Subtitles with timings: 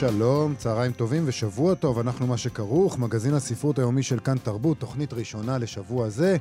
[0.00, 5.12] שלום, צהריים טובים ושבוע טוב, אנחנו מה שכרוך, מגזין הספרות היומי של כאן תרבות, תוכנית
[5.12, 6.36] ראשונה לשבוע זה.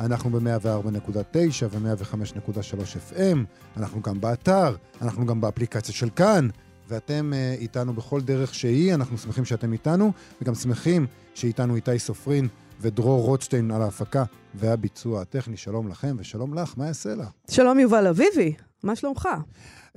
[0.00, 3.38] אנחנו ב-104.9 ו-105.3 FM,
[3.76, 6.48] אנחנו גם באתר, אנחנו גם באפליקציה של כאן,
[6.88, 10.12] ואתם uh, איתנו בכל דרך שהיא, אנחנו שמחים שאתם איתנו,
[10.42, 12.48] וגם שמחים שאיתנו איתי סופרין
[12.80, 15.56] ודרור רוטשטיין על ההפקה והביצוע הטכני.
[15.56, 17.26] שלום לכם ושלום לך, מה יעשה לה?
[17.50, 19.28] שלום יובל אביבי, מה שלומך?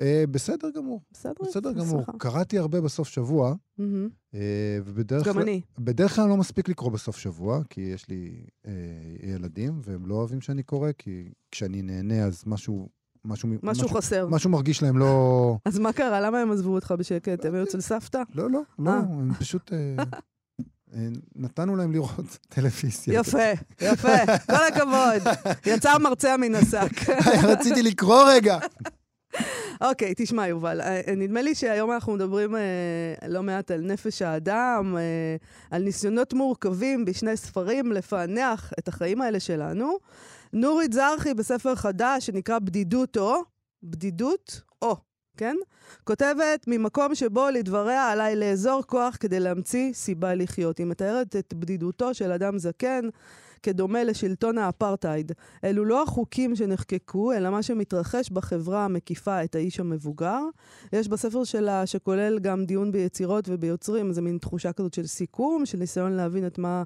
[0.01, 1.01] אה, בסדר גמור.
[1.11, 2.03] בסדר, בסדר גמור.
[2.17, 3.83] קראתי הרבה בסוף שבוע, mm-hmm.
[4.35, 5.61] אה, ובדרך גם אני.
[5.79, 8.71] בדרך כלל לא מספיק לקרוא בסוף שבוע, כי יש לי אה,
[9.23, 12.89] ילדים, והם לא אוהבים שאני קורא, כי כשאני נהנה אז משהו...
[13.25, 14.27] משהו, משהו, משהו חסר.
[14.27, 15.57] משהו מרגיש להם לא...
[15.65, 16.21] אז מה קרה?
[16.21, 17.45] למה הם עזבו אותך בשקט?
[17.45, 18.21] הם היו אצל סבתא?
[18.35, 18.91] לא, לא, לא.
[18.91, 19.71] הם פשוט...
[21.35, 23.19] נתנו להם לראות טלוויזיה.
[23.19, 25.33] יפה, יפה, כל הכבוד.
[25.65, 27.09] יצא המרצע מן השק.
[27.51, 28.57] רציתי לקרוא רגע.
[29.81, 34.21] אוקיי, תשמע, יובל, אה, אה, נדמה לי שהיום אנחנו מדברים אה, לא מעט על נפש
[34.21, 35.35] האדם, אה,
[35.71, 39.97] על ניסיונות מורכבים בשני ספרים לפענח את החיים האלה שלנו.
[40.53, 43.35] נורית זרחי בספר חדש שנקרא בדידות או,
[43.83, 44.95] בדידות או,
[45.37, 45.55] כן?
[46.03, 50.77] כותבת, ממקום שבו לדבריה עליי לאזור כוח כדי להמציא סיבה לחיות.
[50.77, 53.09] היא מתארת את בדידותו של אדם זקן.
[53.63, 55.31] כדומה לשלטון האפרטהייד.
[55.63, 60.39] אלו לא החוקים שנחקקו, אלא מה שמתרחש בחברה המקיפה את האיש המבוגר.
[60.93, 65.77] יש בספר שלה, שכולל גם דיון ביצירות וביוצרים, איזה מין תחושה כזאת של סיכום, של
[65.77, 66.83] ניסיון להבין את מה...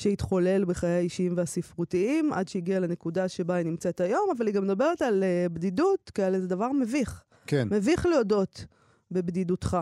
[0.00, 5.02] שהתחולל בחיי האישיים והספרותיים, עד שהגיעה לנקודה שבה היא נמצאת היום, אבל היא גם מדברת
[5.02, 7.22] על uh, בדידות כעל איזה דבר מביך.
[7.50, 7.68] כן.
[7.70, 8.64] מביך להודות
[9.10, 9.76] בבדידותך.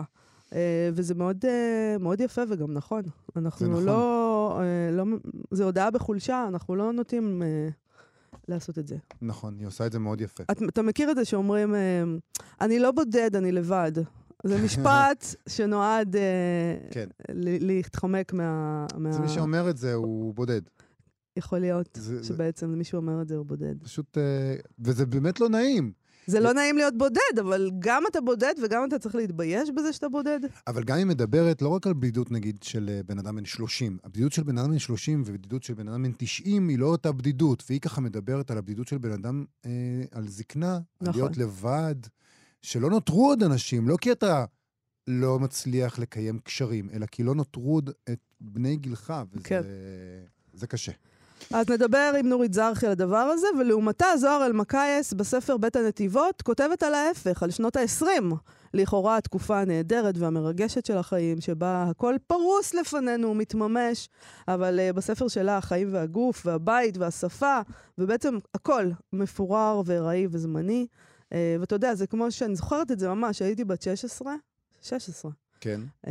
[0.49, 0.51] Uh,
[0.93, 3.01] וזה מאוד, uh, מאוד יפה וגם נכון.
[3.35, 3.85] אנחנו נכון.
[3.85, 5.05] לא, uh, לא...
[5.51, 7.41] זה הודעה בחולשה, אנחנו לא נוטים
[8.47, 8.97] לעשות את זה.
[9.21, 10.43] נכון, היא עושה את זה מאוד יפה.
[10.51, 11.75] את, אתה מכיר את זה שאומרים,
[12.61, 13.91] אני לא בודד, אני לבד.
[14.43, 15.25] זה משפט
[15.55, 16.15] שנועד
[16.91, 17.09] כן.
[17.35, 19.11] להתחמק מה, מה...
[19.11, 20.61] זה מי שאומר את זה, הוא בודד.
[21.37, 22.75] יכול להיות זה, שבעצם זה...
[22.75, 23.83] מי שאומר את זה הוא בודד.
[23.83, 24.17] פשוט,
[24.79, 25.91] וזה באמת לא נעים.
[26.27, 30.09] זה לא נעים להיות בודד, אבל גם אתה בודד וגם אתה צריך להתבייש בזה שאתה
[30.09, 30.39] בודד.
[30.67, 33.97] אבל גם היא מדברת לא רק על בדידות, נגיד, של אה, בן אדם בן 30.
[34.03, 37.11] הבדידות של בן אדם בן 30 ובדידות של בן אדם בן 90 היא לא אותה
[37.11, 37.63] בדידות.
[37.69, 39.71] והיא ככה מדברת על הבדידות של בן אדם, אה,
[40.11, 41.07] על זקנה, נכון.
[41.07, 41.95] על להיות לבד,
[42.61, 44.45] שלא נותרו עוד אנשים, לא כי אתה
[45.07, 49.61] לא מצליח לקיים קשרים, אלא כי לא נותרו עוד את בני גילך, וזה כן.
[50.53, 50.91] זה קשה.
[51.53, 56.83] אז נדבר עם נורית זרחי על הדבר הזה, ולעומתה זוהר אלמקייס בספר בית הנתיבות כותבת
[56.83, 58.05] על ההפך, על שנות ה-20.
[58.73, 64.09] לכאורה התקופה הנהדרת והמרגשת של החיים, שבה הכל פרוס לפנינו ומתממש,
[64.47, 67.59] אבל uh, בספר שלה החיים והגוף והבית והשפה,
[67.97, 70.87] ובעצם הכל מפורר וארעי וזמני.
[71.25, 74.33] Uh, ואתה יודע, זה כמו שאני זוכרת את זה ממש, הייתי בת 16,
[74.81, 75.31] 16.
[75.61, 75.81] כן.
[76.05, 76.09] Uh,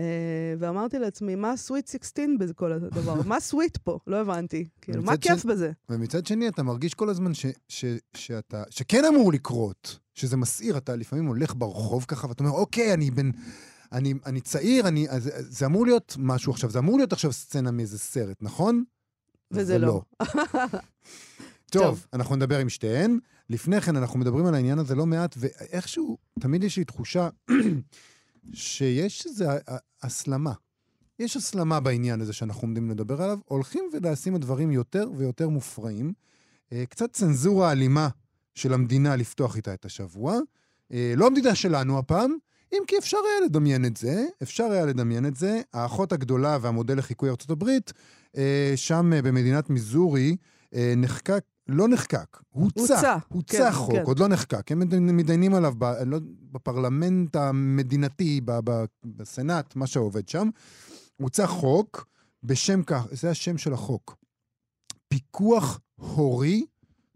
[0.59, 3.23] ואמרתי לעצמי, מה סוויט 16 בזה כל הדבר?
[3.23, 3.99] מה סוויט פה?
[4.07, 4.69] לא הבנתי.
[4.81, 5.45] כאילו, מה כיף.
[5.45, 5.73] בזה?
[5.89, 7.47] ומצד שני, אתה מרגיש כל הזמן ש...
[7.69, 7.85] ש...
[8.17, 8.63] שאתה...
[8.71, 13.31] שכן אמור לקרות, שזה מסעיר, אתה לפעמים הולך ברחוב ככה, ואתה אומר, אוקיי, אני בן...
[13.93, 17.71] אני, אני צעיר, אני, אז, זה אמור להיות משהו עכשיו, זה אמור להיות עכשיו סצנה
[17.71, 18.85] מאיזה סרט, נכון?
[19.51, 19.87] וזה לא.
[19.87, 20.03] לא.
[21.71, 23.19] טוב, טוב, אנחנו נדבר עם שתיהן.
[23.51, 27.29] לפני כן, אנחנו מדברים על העניין הזה לא מעט, ואיכשהו, תמיד יש לי תחושה
[28.53, 29.45] שיש איזו
[30.03, 30.53] הסלמה.
[31.19, 36.13] יש הסלמה בעניין הזה שאנחנו עומדים לדבר עליו, הולכים ונעשים הדברים יותר ויותר מופרעים.
[36.73, 38.09] אה, קצת צנזורה אלימה
[38.55, 40.39] של המדינה לפתוח איתה את השבוע.
[40.93, 42.37] אה, לא המדינה שלנו הפעם,
[42.73, 45.61] אם כי אפשר היה לדמיין את זה, אפשר היה לדמיין את זה.
[45.73, 47.93] האחות הגדולה והמודל לחיקוי ארצות הברית,
[48.37, 50.37] אה, שם במדינת מיזורי,
[50.97, 54.03] נחקק לא נחקק, הוצע, הוצע כן, חוק, כן.
[54.03, 54.83] עוד לא נחקק, הם
[55.17, 56.19] מתדיינים עליו ב, לא,
[56.53, 60.49] בפרלמנט המדינתי, ב, ב, בסנאט, מה שעובד שם.
[61.17, 62.07] הוצע חוק
[62.43, 64.17] בשם כך, זה השם של החוק,
[65.09, 66.67] פיקוח הורי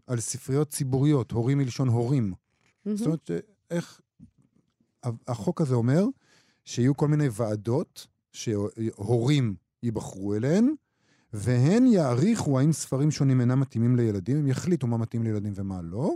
[0.07, 2.33] על ספריות ציבוריות, הורים מלשון הורים.
[2.33, 2.95] Mm-hmm.
[2.95, 3.31] זאת אומרת,
[3.71, 4.01] איך...
[5.27, 6.05] החוק הזה אומר
[6.65, 10.73] שיהיו כל מיני ועדות שהורים ייבחרו אליהן,
[11.33, 16.13] והן יעריכו האם ספרים שונים אינם מתאימים לילדים, הם יחליטו מה מתאים לילדים ומה לא,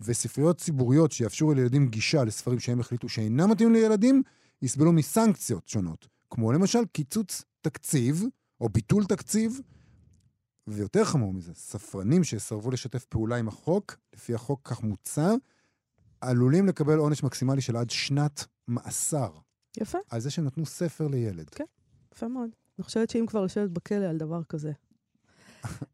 [0.00, 4.22] וספריות ציבוריות שיאפשרו לילדים גישה לספרים שהם החליטו שאינם מתאימים לילדים,
[4.62, 8.24] יסבלו מסנקציות שונות, כמו למשל קיצוץ תקציב,
[8.60, 9.60] או ביטול תקציב,
[10.66, 15.34] ויותר חמור מזה, ספרנים שיסרבו לשתף פעולה עם החוק, לפי החוק כך מוצע,
[16.20, 19.30] עלולים לקבל עונש מקסימלי של עד שנת מאסר
[19.76, 21.50] יפה, על זה שהם נתנו ספר לילד.
[21.50, 21.64] כן.
[22.14, 22.50] יפה מאוד.
[22.78, 24.72] אני חושבת שאם כבר לשבת בכלא על דבר כזה.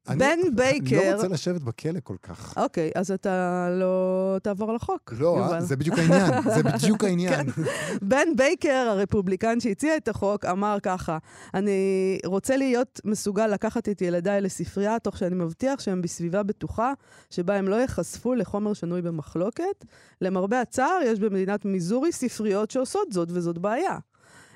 [0.08, 1.10] אני- בן אני בייקר...
[1.10, 2.58] לא רוצה לשבת בכלא כל כך.
[2.58, 5.12] אוקיי, אז אתה לא תעבור על החוק.
[5.18, 5.60] לא, אה?
[5.60, 7.50] זה בדיוק העניין, זה בדיוק העניין.
[7.52, 7.62] כן.
[8.02, 11.18] בן בייקר, הרפובליקן שהציע את החוק, אמר ככה:
[11.54, 11.78] אני
[12.26, 16.92] רוצה להיות מסוגל לקחת את ילדיי לספרייה, תוך שאני מבטיח שהם בסביבה בטוחה,
[17.30, 19.84] שבה הם לא ייחשפו לחומר שנוי במחלוקת.
[20.20, 23.98] למרבה הצער, יש במדינת מיזורי ספריות שעושות זאת, וזאת בעיה.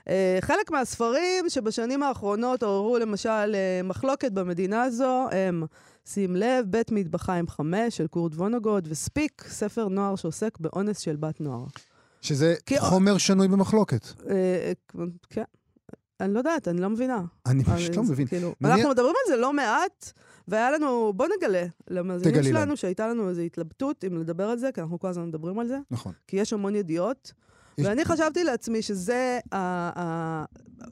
[0.04, 0.10] Uh,
[0.40, 5.64] חלק מהספרים שבשנים האחרונות עוררו למשל uh, מחלוקת במדינה הזו הם
[6.06, 11.40] שים לב, בית מטבחיים חמש של קורט וונוגוד וספיק, ספר נוער שעוסק באונס של בת
[11.40, 11.64] נוער.
[12.20, 14.06] שזה כי- חומר שנוי במחלוקת.
[14.30, 14.72] אה,
[15.30, 15.42] כן.
[16.20, 17.22] אני לא יודעת, אני לא מבינה.
[17.46, 18.26] אני פשוט לא מבין.
[18.26, 20.12] כאילו, אנחנו מדברים על זה לא מעט,
[20.48, 22.76] והיה לנו, בוא נגלה למאזינים שלנו להם.
[22.76, 25.78] שהייתה לנו איזו התלבטות אם לדבר על זה, כי אנחנו כל הזמן מדברים על זה,
[25.90, 26.12] נכון.
[26.26, 27.32] כי יש המון ידיעות.
[27.78, 29.56] ואני חשבתי לעצמי שזה, ה,
[30.00, 30.44] ה,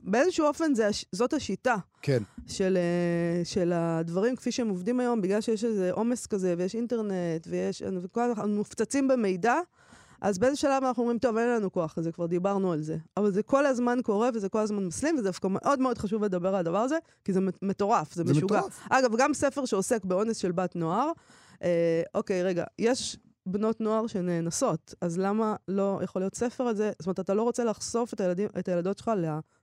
[0.03, 2.23] באיזשהו אופן זה, זאת השיטה כן.
[2.47, 7.47] של, אה, של הדברים כפי שהם עובדים היום, בגלל שיש איזה עומס כזה, ויש אינטרנט,
[7.47, 9.55] ויש, וכל מופצצים במידע,
[10.23, 12.97] אז באיזה שלב אנחנו אומרים, טוב, אין לנו כוח לזה, כבר דיברנו על זה.
[13.17, 16.49] אבל זה כל הזמן קורה, וזה כל הזמן מסלים, וזה דווקא מאוד מאוד חשוב לדבר
[16.49, 18.59] על הדבר הזה, כי זה מטורף, זה, זה משוגע.
[18.59, 18.81] מטורף.
[18.91, 21.13] אגב, גם ספר שעוסק באונס של בת נוער,
[21.63, 23.17] אה, אוקיי, רגע, יש
[23.47, 26.93] בנות נוער שנאנסות, אז למה לא יכול להיות ספר על זה?
[26.99, 29.11] זאת אומרת, אתה לא רוצה לחשוף את, הילדים, את הילדות שלך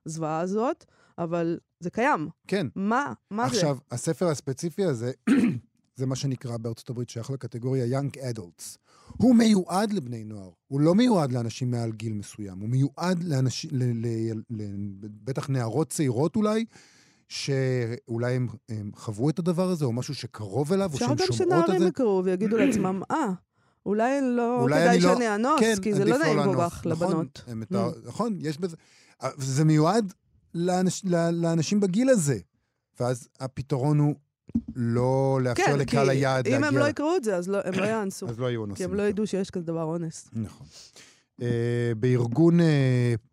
[0.05, 0.85] לזוועה הזאת,
[1.17, 2.29] אבל זה קיים.
[2.47, 2.67] כן.
[2.75, 3.13] מה?
[3.31, 3.55] מה זה?
[3.55, 5.11] עכשיו, הספר הספציפי הזה,
[5.99, 8.77] זה מה שנקרא בארצות הברית, שייך לקטגוריה Young Adults.
[9.17, 13.83] הוא מיועד לבני נוער, הוא לא מיועד לאנשים מעל גיל מסוים, הוא מיועד לאנשים, ל,
[13.83, 14.07] ל,
[14.49, 14.63] ל,
[15.23, 16.65] בטח נערות צעירות אולי,
[17.27, 21.25] שאולי הם, הם חוו את הדבר הזה, או משהו שקרוב אליו, או אפשר שהם גם
[21.25, 21.87] שומעות את שנערים זה.
[21.87, 23.31] יקראו ויגידו לעצמם, אה,
[23.89, 26.55] אולי לא אולי כדאי לא- שאני אאנוס, כן, כי זה לא נעים כל לאנוס.
[26.73, 27.43] כך נכון, לבנות.
[27.47, 28.75] הם מתאר- נכון, יש בזה...
[29.37, 30.13] זה מיועד
[30.55, 31.01] לאנש,
[31.33, 32.37] לאנשים בגיל הזה.
[32.99, 34.15] ואז הפתרון הוא
[34.75, 36.67] לא לאפשר כן, כי לקהל היעד אם להגיע...
[36.67, 38.29] הם לא יקראו את זה, אז לא- הם לא יאנסו.
[38.29, 38.89] אז לא היו כי אונסים.
[38.89, 39.01] הם לא.
[39.03, 40.29] ידעו שיש כזה דבר אונס.
[40.33, 40.67] נכון.
[41.41, 41.43] Uh,
[41.97, 42.63] בארגון uh,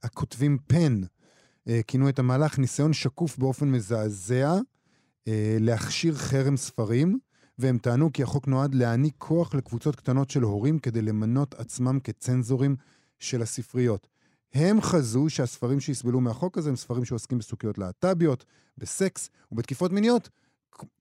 [0.02, 5.28] הכותבים פן uh, כינו את המהלך ניסיון שקוף באופן מזעזע uh,
[5.60, 7.18] להכשיר חרם ספרים,
[7.58, 12.76] והם טענו כי החוק נועד להעניק כוח לקבוצות קטנות של הורים כדי למנות עצמם כצנזורים
[13.18, 14.06] של הספריות.
[14.54, 18.44] הם חזו שהספרים שיסבלו מהחוק הזה הם ספרים שעוסקים בסוגיות להט"ביות,
[18.78, 20.28] בסקס ובתקיפות מיניות,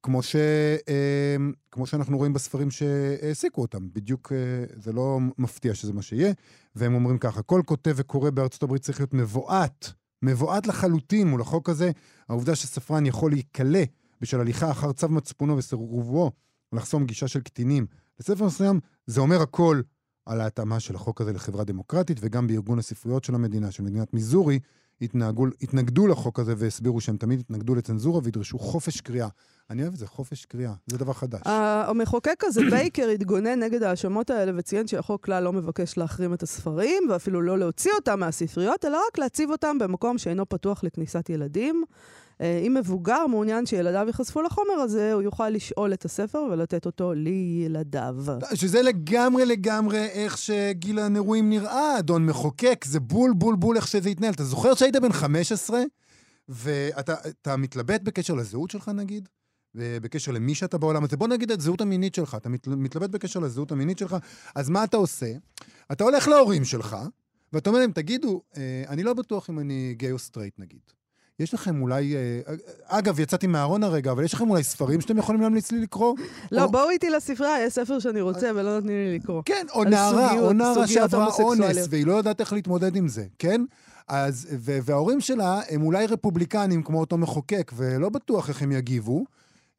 [0.03, 0.35] כמו, ש,
[0.89, 1.35] אה,
[1.71, 3.87] כמו שאנחנו רואים בספרים שהעסיקו אותם.
[3.93, 4.37] בדיוק, אה,
[4.75, 6.33] זה לא מפתיע שזה מה שיהיה.
[6.75, 9.91] והם אומרים ככה, כל כותב וקורא בארצות הברית צריך להיות מבועת,
[10.21, 11.91] מבועת לחלוטין מול החוק הזה.
[12.29, 13.83] העובדה שספרן יכול להיקלע
[14.21, 16.31] בשל הליכה אחר צו מצפונו וסירובו
[16.75, 17.85] לחסום גישה של קטינים
[18.19, 19.81] לספר מסוים, זה אומר הכל
[20.25, 24.59] על ההתאמה של החוק הזה לחברה דמוקרטית, וגם בארגון הספריות של המדינה, של מדינת מיזורי,
[25.01, 29.27] התנהגו, התנגדו לחוק הזה והסבירו שהם תמיד התנגדו לצנזורה וידרשו חופש קריאה.
[29.69, 31.41] אני אוהב את זה, חופש קריאה, זה דבר חדש.
[31.45, 37.03] המחוקק הזה, בייקר, התגונן נגד ההאשמות האלה וציין שהחוק כלל לא מבקש להחרים את הספרים,
[37.09, 41.83] ואפילו לא להוציא אותם מהספריות, אלא רק להציב אותם במקום שאינו פתוח לכניסת ילדים.
[42.41, 47.13] אה, אם מבוגר מעוניין שילדיו ייחשפו לחומר הזה, הוא יוכל לשאול את הספר ולתת אותו
[47.13, 48.15] לילדיו.
[48.53, 54.09] שזה לגמרי לגמרי איך שגיל הנרואים נראה, אדון מחוקק, זה בול בול בול איך שזה
[54.09, 54.33] התנהל.
[54.33, 55.81] אתה זוכר שהיית בן 15,
[56.49, 59.29] ואתה אתה מתלבט בקשר לזהות שלך נגיד?
[59.75, 61.17] בקשר למי שאתה בעולם הזה.
[61.17, 64.15] בוא נגיד את זהות המינית שלך, אתה מתל- מתלבט בקשר לזהות המינית שלך,
[64.55, 65.31] אז מה אתה עושה?
[65.91, 66.97] אתה הולך להורים שלך,
[67.53, 70.79] ואתה אומר להם, תגידו, אה, אני לא בטוח אם אני גיי או סטרייט נגיד.
[71.39, 72.39] יש לכם אולי, אה,
[72.87, 76.15] אגב, יצאתי מהארון הרגע, אבל יש לכם אולי ספרים שאתם יכולים להמליץ לי לקרוא?
[76.51, 79.41] לא, או- בואו איתי לספרייה, יש ספר שאני רוצה ולא נותנים לי לקרוא.
[79.45, 81.87] כן, או נערה, סוגיות- או נערה שעברה אונס.
[81.89, 83.61] והיא לא יודעת איך להתמודד עם זה, כן?
[84.07, 89.25] אז, וההורים שלה הם אולי רפובליקנים כמו אותו מחוקק, ולא בטוח איך הם יגיבו.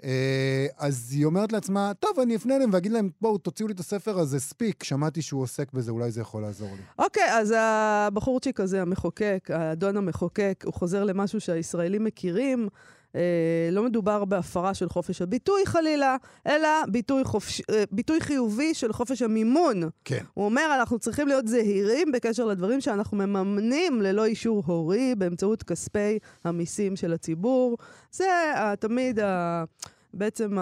[0.06, 3.80] אה, אז היא אומרת לעצמה, טוב, אני אפנה אליהם ואגיד להם, בואו, תוציאו לי את
[3.80, 6.82] הספר הזה, ספיק, שמעתי שהוא עוסק בזה, אולי זה יכול לעזור לי.
[7.04, 12.68] אוקיי, אז הבחורצ'יק הזה, המחוקק, האדון המחוקק, הוא חוזר למשהו שהישראלים מכירים.
[13.16, 18.92] אה, לא מדובר בהפרה של חופש הביטוי חלילה, אלא ביטוי, חופש, אה, ביטוי חיובי של
[18.92, 19.82] חופש המימון.
[20.04, 20.24] כן.
[20.34, 26.18] הוא אומר, אנחנו צריכים להיות זהירים בקשר לדברים שאנחנו מממנים ללא אישור הורי באמצעות כספי
[26.44, 27.78] המיסים של הציבור.
[28.12, 28.24] זה
[28.56, 29.64] ה- תמיד ה...
[30.16, 30.58] בעצם.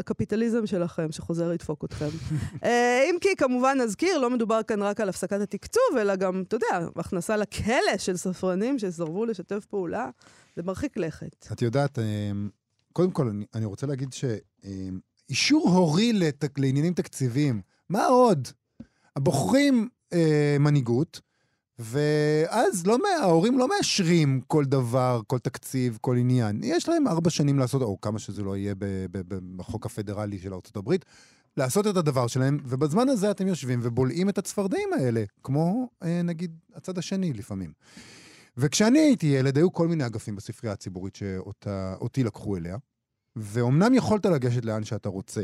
[0.00, 2.08] הקפיטליזם שלכם שחוזר לדפוק אתכם.
[2.64, 6.56] אה, אם כי כמובן נזכיר, לא מדובר כאן רק על הפסקת התקצוב, אלא גם, אתה
[6.56, 10.10] יודע, הכנסה לכלא של ספרנים שסרבו לשתף פעולה.
[10.56, 11.46] זה מרחיק לכת.
[11.52, 12.30] את יודעת, אה,
[12.92, 18.48] קודם כל, אני, רוצה להגיד שאישור הורי לתק, לעניינים תקציביים, מה עוד?
[19.18, 21.20] בוחרים אה, מנהיגות,
[21.78, 26.60] ואז לא, ההורים לא מאשרים כל דבר, כל תקציב, כל עניין.
[26.64, 28.74] יש להם ארבע שנים לעשות, או כמה שזה לא יהיה
[29.56, 30.94] בחוק הפדרלי של ארה"ב,
[31.56, 36.56] לעשות את הדבר שלהם, ובזמן הזה אתם יושבים ובולעים את הצפרדעים האלה, כמו אה, נגיד
[36.74, 37.72] הצד השני לפעמים.
[38.56, 42.76] וכשאני הייתי ילד, היו כל מיני אגפים בספרייה הציבורית שאותי לקחו אליה,
[43.36, 45.42] ואומנם יכולת לגשת לאן שאתה רוצה,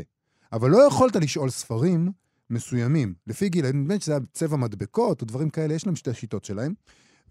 [0.53, 2.11] אבל לא יכולת לשאול ספרים
[2.49, 3.13] מסוימים.
[3.27, 6.45] לפי גיל, נדמה לי שזה היה צבע מדבקות או דברים כאלה, יש להם שתי שיטות
[6.45, 6.73] שלהם.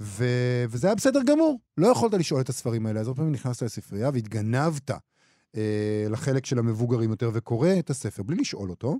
[0.01, 0.25] ו...
[0.69, 1.61] וזה היה בסדר גמור.
[1.79, 4.91] לא יכולת לשאול את הספרים האלה, אז הרבה פעמים נכנסת לספרייה והתגנבת
[5.57, 8.99] אה, לחלק של המבוגרים יותר וקורא את הספר בלי לשאול אותו.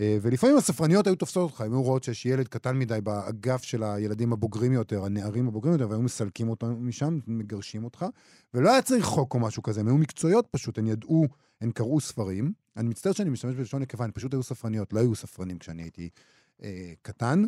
[0.00, 3.82] אה, ולפעמים הספרניות היו תופסות אותך, הן היו רואות שיש ילד קטן מדי באגף של
[3.82, 8.06] הילדים הבוגרים יותר, הנערים הבוגרים יותר, והיו מסלקים אותם משם, מגרשים אותך.
[8.54, 11.26] ולא היה צריך חוק או משהו כזה, הן היו מקצועיות פשוט, הן ידעו,
[11.60, 12.52] הן קראו ספרים.
[12.76, 16.08] אני מצטער שאני משתמש בלשון נקבה, הן פשוט היו ספרניות, לא היו ספרנים כשאני הייתי
[16.62, 17.42] אה, קטן.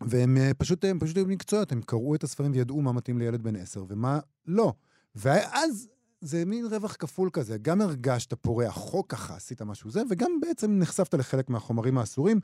[0.00, 3.42] והן אה, פשוט, הן פשוט היו מקצועיות, הם קראו את הספרים וידעו מה מתאים לילד
[3.42, 4.72] בן עשר ומה לא.
[5.14, 5.88] ואז
[6.20, 10.78] זה מין רווח כפול כזה, גם הרגשת פורע חוק ככה, עשית משהו זה, וגם בעצם
[10.78, 12.40] נחשפת לחלק מהחומרים האסורים.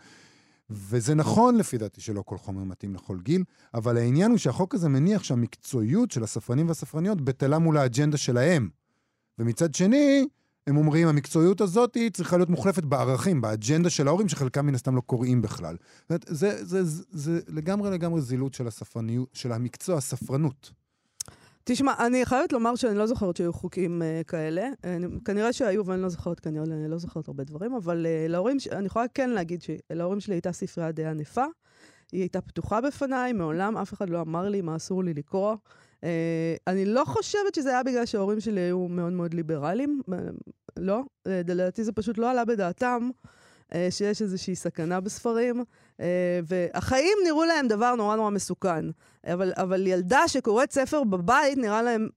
[0.71, 4.89] וזה נכון לפי דעתי שלא כל חומר מתאים לכל גיל, אבל העניין הוא שהחוק הזה
[4.89, 8.69] מניח שהמקצועיות של הספרנים והספרניות בטלה מול האג'נדה שלהם.
[9.39, 10.27] ומצד שני,
[10.67, 14.97] הם אומרים, המקצועיות הזאת היא צריכה להיות מוחלפת בערכים, באג'נדה של ההורים, שחלקם מן הסתם
[14.97, 15.77] לא קוראים בכלל.
[16.01, 20.71] זאת אומרת, זה, זה, זה, זה לגמרי לגמרי זילות של הספרניות, של המקצוע, הספרנות.
[21.67, 24.69] תשמע, אני חייבת לומר שאני לא זוכרת שהיו חוקים uh, כאלה.
[24.85, 28.61] אני, כנראה שהיו, ואני לא זוכרת, כנראה אני לא זוכרת הרבה דברים, אבל uh, להורים,
[28.61, 31.45] ש- אני יכולה כן להגיד שלהורים שלי הייתה ספרייה די ענפה.
[32.13, 35.57] היא הייתה פתוחה בפניי, מעולם אף אחד לא אמר לי מה אסור לי לקרוא.
[36.01, 36.07] Uh,
[36.67, 40.01] אני לא חושבת שזה היה בגלל שההורים שלי היו מאוד מאוד ליברליים.
[40.11, 40.13] uh,
[40.77, 43.11] לא, uh, לדעתי זה פשוט לא עלה בדעתם.
[43.73, 46.03] uh, שיש איזושהי סכנה בספרים, uh,
[46.47, 48.85] והחיים נראו להם דבר נורא נורא מסוכן.
[49.33, 52.09] אבל, אבל ילדה שקוראת ספר בבית נראה להם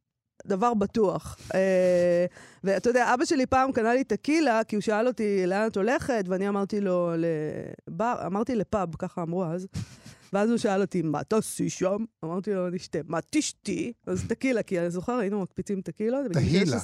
[0.48, 1.38] דבר בטוח.
[1.54, 2.26] אה,
[2.64, 6.24] ואתה יודע, אבא שלי פעם קנה לי טקילה, כי הוא שאל אותי לאן את הולכת,
[6.28, 9.68] ואני אמרתי לו, לבר, אמרתי לפאב, ככה אמרו אז.
[10.34, 11.98] ואז הוא שאל אותי, מה תעשי שם?
[12.26, 13.00] אמרתי לו, נשתה.
[13.08, 13.94] מה תשתי?
[14.08, 16.78] אז טקילה, כי אני זוכר, היינו מקפיצים בגיל טהילה.
[16.78, 16.80] 16-17.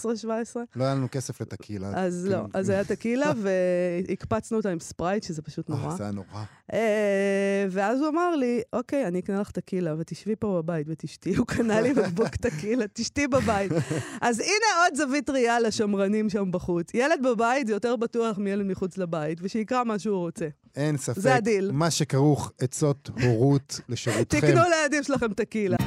[0.76, 1.92] לא היה לנו כסף לטקילה.
[1.96, 2.32] אז כן.
[2.32, 5.96] לא, אז היה טקילה, והקפצנו אותה עם ספרייט, שזה פשוט אה, נורא.
[5.96, 6.44] זה היה נורא.
[6.74, 11.36] אה, ואז הוא אמר לי, אוקיי, אני אקנה לך טקילה, ותשבי פה בבית ותשתי.
[11.36, 13.72] הוא קנה לי בקבוק טקילה, תשתי בבית.
[14.22, 16.94] אז הנה עוד זווית ראייה לשמרנים שם בחוץ.
[16.94, 20.48] ילד בבית זה יותר בטוח מילד מחוץ לבית, ושיקרא מה שהוא רוצה.
[20.76, 21.20] אין ספק.
[21.20, 21.72] זה הדיל.
[21.72, 24.40] מה שכרוך עצות הורות לשירותכם.
[24.40, 25.78] תקנו לילדים שלכם טקילה.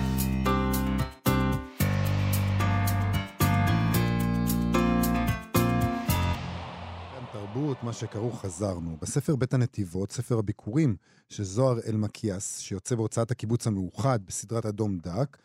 [7.32, 8.96] תרבות, מה שכרוך חזרנו.
[9.02, 10.96] בספר בית הנתיבות, ספר הביקורים
[11.28, 15.36] של זוהר אלמקיאס, שיוצא בהוצאת הקיבוץ המאוחד בסדרת אדום דק,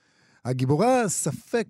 [0.45, 1.67] הגיבורה ספק,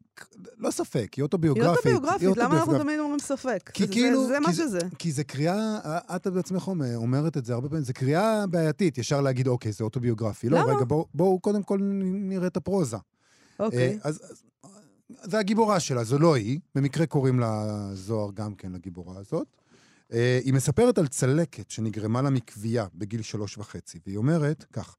[0.57, 1.77] לא ספק, היא היא אוטוביוגרפית.
[1.77, 2.81] אוטוביוגרפית, למה אנחנו אוטוביוגרפית.
[2.81, 3.69] תמיד אומרים ספק?
[3.73, 4.79] כי זה- כאילו- זה כי מה זה- שזה.
[4.99, 5.79] כי זה קריאה,
[6.15, 9.83] את בעצמך אומר- אומרת את זה הרבה פעמים, זה קריאה בעייתית, ישר להגיד, אוקיי, זה
[9.83, 10.49] אוטוביוגרפי.
[10.49, 10.73] לא, למה?
[10.75, 12.97] רגע, בואו בוא, קודם כל נראה את הפרוזה.
[13.59, 13.89] אוקיי.
[13.93, 14.43] אה, אז, אז
[15.23, 16.59] זה הגיבורה שלה, זו לא היא.
[16.75, 19.47] במקרה קוראים לה זוהר גם כן לגיבורה הזאת.
[20.13, 24.95] אה, היא מספרת על צלקת שנגרמה לה מכוויה בגיל שלוש וחצי, והיא אומרת כך: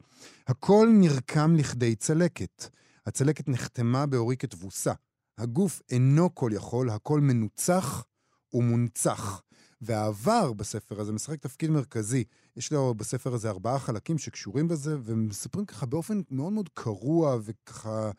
[0.46, 2.64] הכל נרקם לכדי צלקת.
[3.06, 4.92] הצלקת נחתמה בעוריקת תבוסה.
[5.38, 8.04] הגוף אינו כל יכול, הכל מנוצח
[8.52, 9.42] ומונצח.
[9.82, 12.24] והעבר בספר הזה משחק תפקיד מרכזי.
[12.56, 18.10] יש לו בספר הזה ארבעה חלקים שקשורים בזה, ומספרים ככה באופן מאוד מאוד קרוע וככה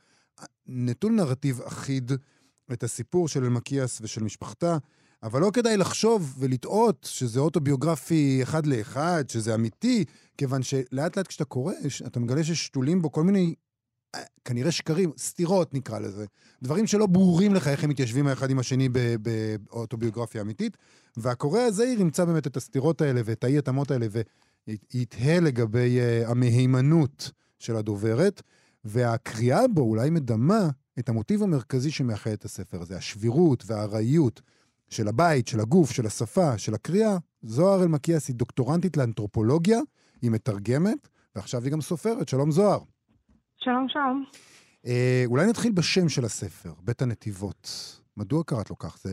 [0.68, 2.12] נטול נרטיב אחיד
[2.74, 4.78] את הסיפור של אלמקיאס ושל משפחתה,
[5.24, 10.06] אבל לא כדאי לחשוב ולטעות שזה אוטוביוגרפי אחד לאחד, שזה אמיתי,
[10.38, 11.74] כיוון שלאט לאט כשאתה קורא,
[12.08, 13.54] אתה מגלה ששתולים בו כל מיני, אה,
[14.46, 16.25] כנראה שקרים, סתירות נקרא לזה.
[16.63, 18.89] דברים שלא ברורים לך איך הם מתיישבים האחד עם השני
[19.22, 20.77] באוטוביוגרפיה אמיתית,
[21.17, 24.08] והקורא הזעיר ימצא באמת את הסתירות האלה ואת האי-התאמות האלה,
[24.67, 28.41] ויתהה לגבי uh, המהימנות של הדוברת.
[28.86, 34.41] והקריאה בו אולי מדמה את המוטיב המרכזי שמאחד את הספר הזה, השבירות והארעיות
[34.89, 37.17] של הבית, של הגוף, של השפה, של הקריאה.
[37.41, 39.79] זוהר אלמקיאס היא דוקטורנטית לאנתרופולוגיה,
[40.22, 42.29] היא מתרגמת, ועכשיו היא גם סופרת.
[42.29, 42.79] שלום זוהר.
[43.63, 44.25] שלום, שלום.
[44.86, 47.67] אה, אולי נתחיל בשם של הספר, בית הנתיבות.
[48.17, 48.98] מדוע קראת לו כך?
[48.98, 49.12] זה,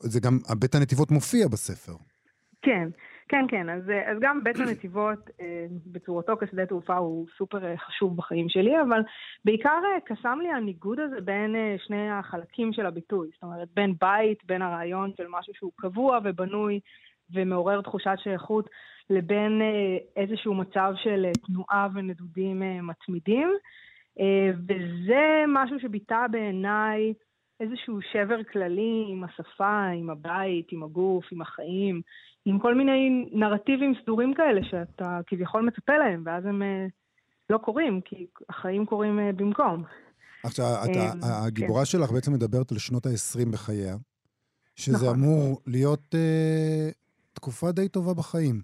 [0.00, 1.92] זה גם, בית הנתיבות מופיע בספר.
[2.62, 2.88] כן,
[3.28, 8.16] כן, כן, אז, אז גם בית הנתיבות אה, בצורתו כשדה תעופה הוא סופר אה, חשוב
[8.16, 9.00] בחיים שלי, אבל
[9.44, 13.28] בעיקר אה, קסם לי הניגוד הזה בין אה, שני החלקים של הביטוי.
[13.34, 16.80] זאת אומרת, בין בית, בין הרעיון של משהו שהוא קבוע ובנוי
[17.32, 18.68] ומעורר תחושת שייכות,
[19.10, 23.48] לבין אה, איזשהו מצב של אה, תנועה ונדודים אה, מתמידים.
[24.68, 27.12] וזה משהו שביטא בעיניי
[27.60, 32.00] איזשהו שבר כללי עם השפה, עם הבית, עם הגוף, עם החיים,
[32.44, 36.62] עם כל מיני נרטיבים סדורים כאלה שאתה כביכול מצפה להם, ואז הם
[37.50, 39.84] לא קורים, כי החיים קורים במקום.
[40.42, 43.96] עכשיו, אתה, אה, הגיבורה שלך בעצם מדברת על שנות ה-20 בחייה,
[44.76, 45.18] שזה נכון.
[45.18, 46.88] אמור להיות אה,
[47.40, 48.60] תקופה די טובה בחיים.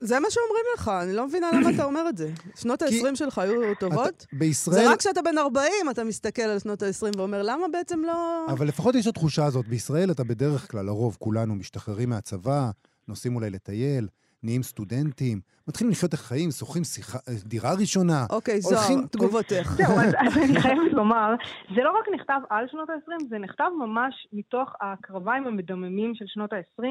[0.00, 2.32] זה מה שאומרים לך, אני לא מבינה למה אתה אומר את זה.
[2.56, 4.14] שנות כי- ה-20 שלך היו טובות?
[4.16, 4.76] אתה, בישראל...
[4.76, 8.46] זה רק כשאתה בן 40, אתה מסתכל על שנות ה-20 ואומר, למה בעצם לא...
[8.48, 9.68] אבל לפחות יש התחושה הזאת.
[9.68, 12.70] בישראל אתה בדרך כלל, לרוב, כולנו משתחררים מהצבא,
[13.08, 14.08] נוסעים אולי לטייל,
[14.42, 18.26] נהיים סטודנטים, מתחילים לחיות את החיים, שוכרים שיחה- דירה ראשונה.
[18.30, 19.72] אוקיי, זוהר, הולכים- תגובותיך.
[19.72, 21.34] זהו, אז, אז אני חייבת לומר,
[21.74, 26.52] זה לא רק נכתב על שנות ה-20, זה נכתב ממש מתוך הקרביים המדממים של שנות
[26.52, 26.84] ה-20,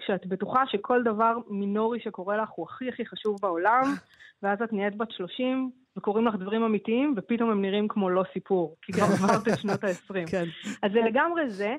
[0.00, 3.82] כשאת בטוחה שכל דבר מינורי שקורה לך הוא הכי הכי חשוב בעולם,
[4.42, 8.76] ואז את נהיית בת 30, וקוראים לך דברים אמיתיים, ופתאום הם נראים כמו לא סיפור,
[8.82, 10.30] כי כבר עברת את שנות ה-20.
[10.30, 10.44] כן.
[10.82, 11.74] אז זה לגמרי זה,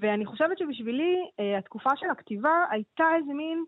[0.00, 3.64] ואני חושבת שבשבילי אה, התקופה של הכתיבה הייתה איזה מין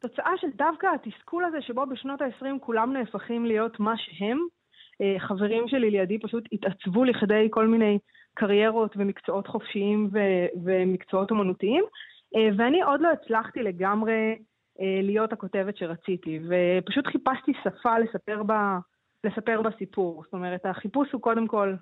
[0.00, 4.38] תוצאה של דווקא התסכול הזה שבו בשנות ה-20 כולם נהפכים להיות מה שהם.
[5.00, 7.98] אה, חברים שלי לידי פשוט התעצבו לכדי כל מיני
[8.34, 11.84] קריירות ומקצועות חופשיים ו- ומקצועות אומנותיים,
[12.36, 14.38] אה, ואני עוד לא הצלחתי לגמרי
[14.80, 18.78] אה, להיות הכותבת שרציתי, ופשוט חיפשתי שפה לספר בה,
[19.24, 20.22] לספר בה סיפור.
[20.24, 21.74] זאת אומרת, החיפוש הוא קודם כל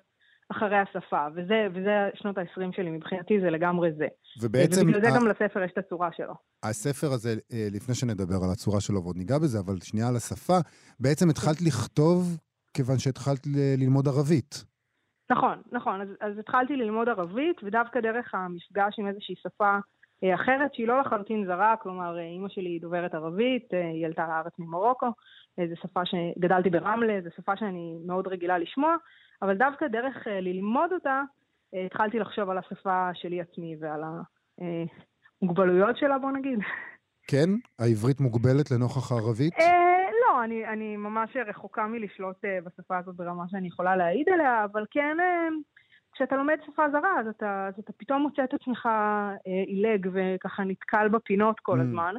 [0.52, 4.06] אחרי השפה, וזה, וזה שנות ה-20 שלי, מבחינתי זה לגמרי זה.
[4.42, 6.34] ובעצם ובגלל זה ה- גם לספר יש את הצורה שלו.
[6.62, 10.58] הספר הזה, אה, לפני שנדבר על הצורה שלו ועוד ניגע בזה, אבל שנייה על השפה,
[11.00, 12.36] בעצם התחלת לכתוב
[12.74, 14.64] כיוון שהתחלת ל- ללמוד ערבית.
[15.30, 16.00] נכון, נכון.
[16.00, 19.76] אז, אז התחלתי ללמוד ערבית, ודווקא דרך המפגש עם איזושהי שפה
[20.24, 24.06] אה, אחרת, שהיא לא לחלוטין זרה, כלומר, אה, אימא שלי היא דוברת ערבית, אה, היא
[24.06, 25.06] עלתה לארץ ממרוקו,
[25.58, 28.96] אה, זו שפה שגדלתי ברמלה, זו שפה שאני מאוד רגילה לשמוע,
[29.42, 31.22] אבל דווקא דרך אה, ללמוד אותה,
[31.74, 34.00] אה, התחלתי לחשוב על השפה שלי עצמי ועל
[35.42, 36.58] המוגבלויות שלה, בוא נגיד.
[37.28, 37.48] כן?
[37.78, 39.54] העברית מוגבלת לנוכח הערבית?
[39.60, 44.64] אה, לא, אני, אני ממש רחוקה מלשלוט אה, בשפה הזאת ברמה שאני יכולה להעיד עליה,
[44.64, 45.48] אבל כן, אה,
[46.12, 49.32] כשאתה לומד שפה זרה, אז אתה, אז אתה פתאום מוצא את עצמך אה,
[49.66, 51.82] עילג וככה נתקל בפינות כל Mm.
[51.82, 52.14] הזמן.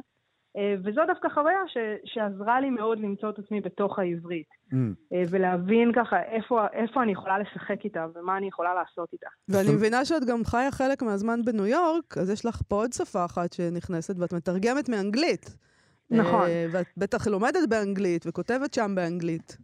[0.56, 4.74] אה, וזו דווקא חוויה ש, שעזרה לי מאוד למצוא את עצמי בתוך העברית, Mm.
[5.12, 9.26] אה, ולהבין ככה איפה, איפה אני יכולה לשחק איתה ומה אני יכולה לעשות איתה.
[9.48, 13.24] ואני מבינה שאת גם חיה חלק מהזמן בניו יורק, אז יש לך פה עוד שפה
[13.24, 15.56] אחת שנכנסת, ואת מתרגמת מאנגלית.
[16.10, 16.42] נכון.
[16.42, 19.56] אה, ואת בטח לומדת באנגלית וכותבת שם באנגלית.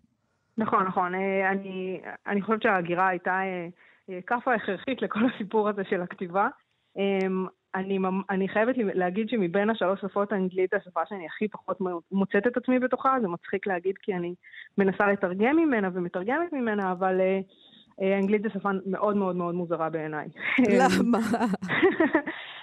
[0.59, 1.15] נכון, נכון.
[1.51, 3.41] אני, אני חושבת שההגירה הייתה
[4.27, 6.49] כאפה הכרחית לכל הסיפור הזה של הכתיבה.
[7.77, 7.99] אמ, אני,
[8.31, 11.79] אני חייבת להגיד שמבין השלוש שפות האנגלית השפה שאני הכי פחות
[12.13, 14.35] מוצאת את עצמי בתוכה, זה מצחיק להגיד כי אני
[14.79, 17.41] מנסה לתרגם ממנה ומתרגמת ממנה, אבל אה,
[18.03, 20.29] אה, אנגלית זו שפה מאוד מאוד מאוד מוזרה בעיניי.
[20.79, 21.19] למה?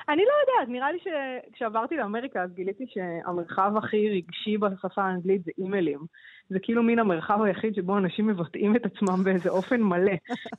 [0.09, 5.51] אני לא יודעת, נראה לי שכשעברתי לאמריקה אז גיליתי שהמרחב הכי רגשי בשפה האנגלית זה
[5.57, 5.99] אימיילים.
[6.49, 10.11] זה כאילו מין המרחב היחיד שבו אנשים מבטאים את עצמם באיזה אופן מלא.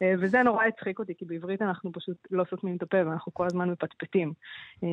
[0.02, 3.46] אה, וזה נורא הצחיק אותי, כי בעברית אנחנו פשוט לא סותמים את הפה ואנחנו כל
[3.46, 4.32] הזמן מפטפטים.
[4.84, 4.88] אה,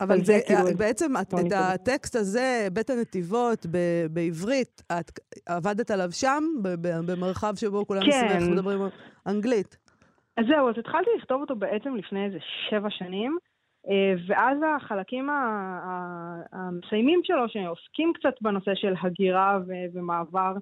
[0.00, 1.52] אבל זה, כאילו- בעצם את, את.
[1.54, 3.78] הטקסט הזה, בית הנתיבות, ב,
[4.10, 6.44] בעברית, את עבדת עליו שם,
[7.06, 8.52] במרחב שבו כולם כן.
[8.52, 8.80] מדברים
[9.26, 9.83] אנגלית.
[10.36, 12.38] אז זהו, אז התחלתי לכתוב אותו בעצם לפני איזה
[12.70, 13.38] שבע שנים,
[13.88, 15.28] אה, ואז החלקים
[16.52, 19.58] המסיימים שלו, שעוסקים קצת בנושא של הגירה
[19.94, 20.52] ומעבר,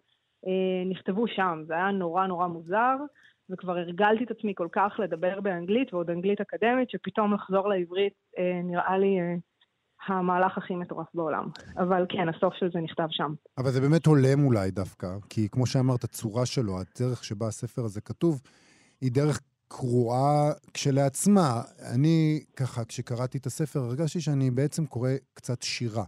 [0.47, 1.63] אה, נכתבו שם.
[1.67, 2.97] זה היה נורא נורא מוזר,
[3.51, 8.61] וכבר הרגלתי את עצמי כל כך לדבר באנגלית, ועוד אנגלית אקדמית, שפתאום לחזור לעברית אה,
[8.65, 9.19] נראה לי
[10.07, 11.49] המהלך הכי מטורף בעולם.
[11.77, 13.35] אבל כן, הסוף של זה נכתב שם.
[13.59, 18.01] אבל זה באמת הולם אולי דווקא, כי כמו שאמרת, הצורה שלו, הדרך שבה הספר הזה
[18.01, 18.41] כתוב,
[19.01, 19.41] היא דרך
[19.77, 21.63] קרועה כשלעצמה.
[21.81, 26.05] אני, ככה, כשקראתי את הספר, הרגשתי שאני בעצם קורא קצת שירה.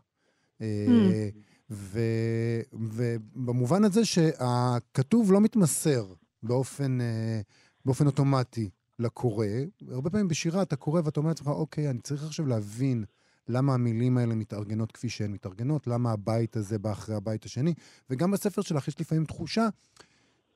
[0.61, 1.29] אה,
[1.71, 6.07] ו- ובמובן הזה שהכתוב לא מתמסר
[6.43, 7.41] באופן, אה,
[7.85, 9.47] באופן אוטומטי לקורא.
[9.91, 13.05] הרבה פעמים בשירה אתה קורא ואתה אומר לעצמך, אוקיי, אני צריך עכשיו להבין
[13.49, 17.75] למה המילים האלה מתארגנות כפי שהן מתארגנות, למה הבית הזה בא אחרי הבית השני.
[18.11, 19.69] וגם בספר שלך יש לפעמים תחושה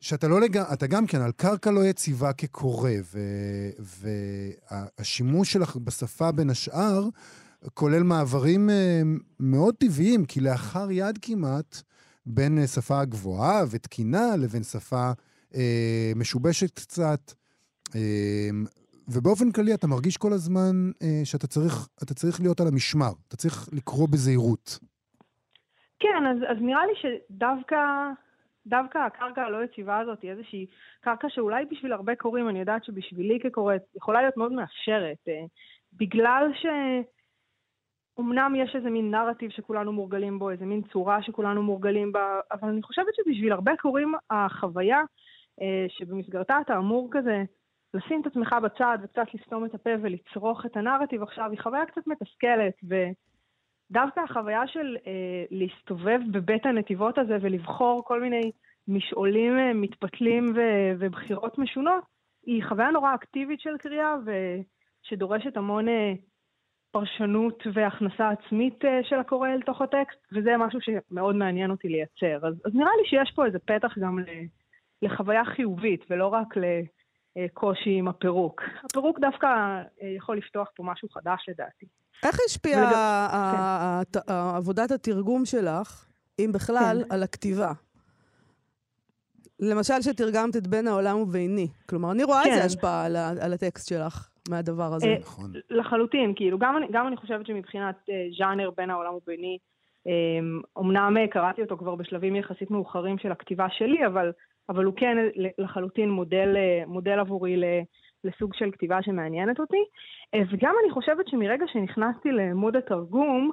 [0.00, 2.90] שאתה לא לגמרי, אתה גם כן על קרקע לא יציבה כקורא,
[4.70, 7.08] והשימוש שלך בשפה בין השאר
[7.74, 9.02] כולל מעברים אה,
[9.40, 11.82] מאוד טבעיים, כי לאחר יד כמעט,
[12.26, 15.10] בין אה, שפה גבוהה ותקינה לבין שפה
[15.54, 17.32] אה, משובשת קצת.
[17.94, 18.50] אה,
[19.08, 23.68] ובאופן כללי אתה מרגיש כל הזמן אה, שאתה צריך, צריך להיות על המשמר, אתה צריך
[23.72, 24.78] לקרוא בזהירות.
[26.00, 27.76] כן, אז, אז נראה לי שדווקא
[28.68, 30.66] דווקא הקרקע הלא יציבה הזאת היא איזושהי
[31.00, 35.18] קרקע שאולי בשביל הרבה קוראים, אני יודעת שבשבילי כקוראת, יכולה להיות מאוד מאפשרת.
[35.28, 35.44] אה,
[35.92, 36.66] בגלל ש...
[38.20, 42.68] אמנם יש איזה מין נרטיב שכולנו מורגלים בו, איזה מין צורה שכולנו מורגלים בה, אבל
[42.68, 45.00] אני חושבת שבשביל הרבה קוראים החוויה
[45.60, 47.44] אה, שבמסגרתה אתה אמור כזה
[47.94, 52.06] לשים את עצמך בצד וקצת לסתום את הפה ולצרוך את הנרטיב עכשיו, היא חוויה קצת
[52.06, 52.74] מתסכלת,
[53.90, 58.52] ודווקא החוויה של אה, להסתובב בבית הנתיבות הזה ולבחור כל מיני
[58.88, 62.04] משעולים אה, מתפתלים ו- ובחירות משונות,
[62.46, 66.12] היא חוויה נורא אקטיבית של קריאה ושדורשת המון אה,
[66.90, 72.46] פרשנות והכנסה עצמית אה, של הקורא אל תוך הטקסט, וזה משהו שמאוד מעניין אותי לייצר.
[72.46, 74.18] אז, אז נראה לי שיש פה איזה פתח גם
[75.02, 76.64] לחוויה חיובית ולא רק ל...
[77.54, 78.62] קושי עם הפירוק.
[78.84, 81.86] הפירוק דווקא אה, יכול לפתוח פה משהו חדש לדעתי.
[82.24, 84.32] איך השפיעה כן.
[84.32, 86.04] עבודת התרגום שלך,
[86.38, 87.14] אם בכלל, כן.
[87.14, 87.72] על הכתיבה?
[89.60, 91.68] למשל שתרגמת את בין העולם וביני.
[91.88, 92.50] כלומר, אני רואה כן.
[92.50, 95.06] איזה השפעה על, על הטקסט שלך מהדבר הזה.
[95.06, 95.52] אה, נכון.
[95.70, 99.58] לחלוטין, כאילו, גם, גם אני חושבת שמבחינת אה, ז'אנר בין העולם וביני,
[100.78, 104.32] אמנם קראתי אותו כבר בשלבים יחסית מאוחרים של הכתיבה שלי, אבל
[104.68, 105.16] אבל הוא כן
[105.58, 106.48] לחלוטין מודל,
[106.86, 107.56] מודל עבורי
[108.24, 109.84] לסוג של כתיבה שמעניינת אותי.
[110.34, 113.50] אה, וגם אני חושבת שמרגע שנכנסתי למוד התרגום,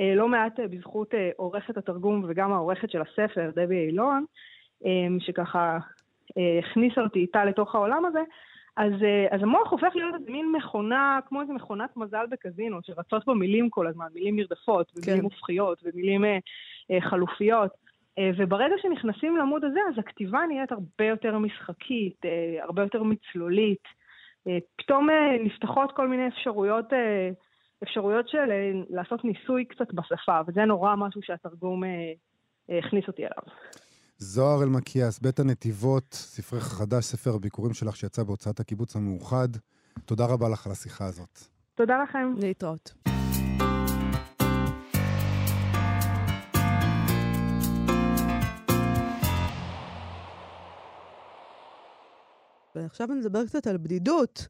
[0.00, 4.24] אה, לא מעט אה, בזכות עורכת התרגום וגם העורכת של הספר, דבי אילון,
[5.18, 5.78] שככה
[6.58, 8.22] הכניסה אותי איתה לתוך העולם הזה,
[8.76, 8.92] אז,
[9.30, 13.70] אז המוח הופך להיות איזה מין מכונה, כמו איזה מכונת מזל בקזינו, שרצות בו מילים
[13.70, 15.24] כל הזמן, מילים נרדפות, ומילים כן.
[15.24, 16.24] הופכיות, ומילים
[17.00, 17.70] חלופיות.
[18.18, 23.82] אה, וברגע שנכנסים לעמוד הזה, אז הכתיבה נהיית הרבה יותר משחקית, אה, הרבה יותר מצלולית.
[24.48, 25.08] אה, פתאום
[25.44, 26.86] נפתחות כל מיני אפשרויות,
[27.82, 28.50] אפשרויות של
[28.90, 31.82] לעשות ניסוי קצת בשפה, וזה נורא משהו שהתרגום
[32.68, 33.54] הכניס אותי אליו.
[34.18, 39.48] זוהר אלמקיאס, בית הנתיבות, ספרך החדש, ספר הביקורים שלך שיצא בהוצאת הקיבוץ המאוחד.
[40.04, 41.38] תודה רבה לך על השיחה הזאת.
[41.74, 42.34] תודה לכם.
[42.38, 43.15] להתראות.
[52.76, 54.46] ועכשיו נדבר קצת על בדידות.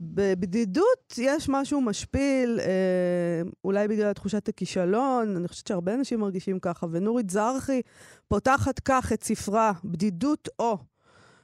[0.00, 6.86] בבדידות יש משהו משפיל, אה, אולי בגלל תחושת הכישלון, אני חושבת שהרבה אנשים מרגישים ככה,
[6.90, 7.80] ונורית זרחי
[8.28, 10.78] פותחת כך את ספרה, בדידות או,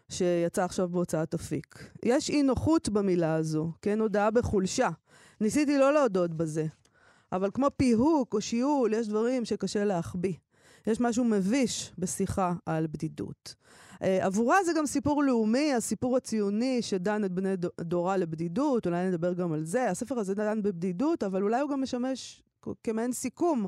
[0.09, 1.91] שיצא עכשיו בהוצאת אפיק.
[2.05, 4.89] יש אי נוחות במילה הזו, כן, הודעה בחולשה.
[5.41, 6.67] ניסיתי לא להודות בזה,
[7.33, 10.35] אבל כמו פיהוק או שיעול, יש דברים שקשה להחביא.
[10.87, 13.55] יש משהו מביש בשיחה על בדידות.
[13.95, 19.33] Uh, עבורה זה גם סיפור לאומי, הסיפור הציוני שדן את בני דורה לבדידות, אולי נדבר
[19.33, 19.91] גם על זה.
[19.91, 22.43] הספר הזה דן בבדידות, אבל אולי הוא גם משמש
[22.85, 23.67] כמעין סיכום.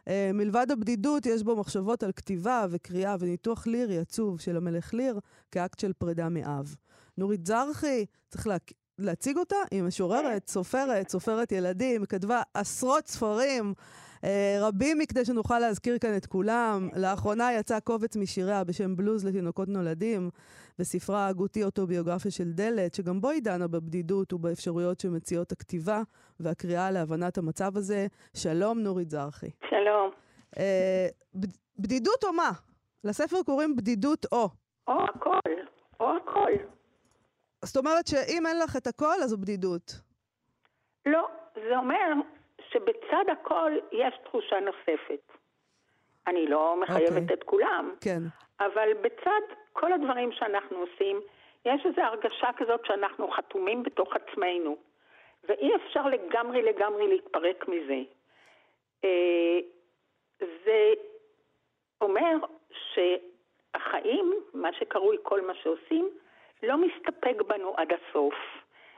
[0.00, 5.20] Uh, מלבד הבדידות, יש בו מחשבות על כתיבה וקריאה וניתוח לירי עצוב של המלך ליר
[5.50, 6.76] כאקט של פרידה מאב.
[7.18, 8.56] נורית זרחי, צריך לה...
[9.00, 13.74] להציג אותה, היא משוררת, סופרת, סופרת ילדים, כתבה עשרות ספרים.
[14.24, 16.88] אה, רבים מכדי שנוכל להזכיר כאן את כולם.
[16.96, 20.30] לאחרונה יצא קובץ משיריה בשם בלוז לתינוקות נולדים,
[20.78, 26.02] בספרה ההגותי אוטוביוגרפיה של דלת, שגם בו היא דנה בבדידות ובאפשרויות שמציעות הכתיבה
[26.40, 28.06] והקריאה להבנת המצב הזה.
[28.36, 29.50] שלום, נורית זרחי.
[29.70, 30.10] שלום.
[30.58, 31.06] אה,
[31.78, 32.50] בדידות או מה?
[33.04, 34.48] לספר קוראים בדידות או.
[34.88, 35.50] או הכל,
[36.00, 36.52] או הכל.
[37.64, 40.00] זאת אומרת שאם אין לך את הכל, אז זו בדידות.
[41.06, 42.12] לא, זה אומר
[42.72, 45.32] שבצד הכל יש תחושה נוספת.
[46.26, 47.20] אני לא מחייבת okay.
[47.20, 47.34] אוקיי.
[47.34, 48.20] את כולם, כן.
[48.60, 49.40] אבל בצד
[49.72, 51.20] כל הדברים שאנחנו עושים,
[51.64, 54.76] יש איזו הרגשה כזאת שאנחנו חתומים בתוך עצמנו,
[55.44, 58.02] ואי אפשר לגמרי לגמרי להתפרק מזה.
[59.04, 59.58] אה,
[60.64, 60.92] זה
[62.00, 62.36] אומר
[62.70, 66.08] שהחיים, מה שקרוי כל מה שעושים,
[66.62, 68.34] לא מסתפק בנו עד הסוף,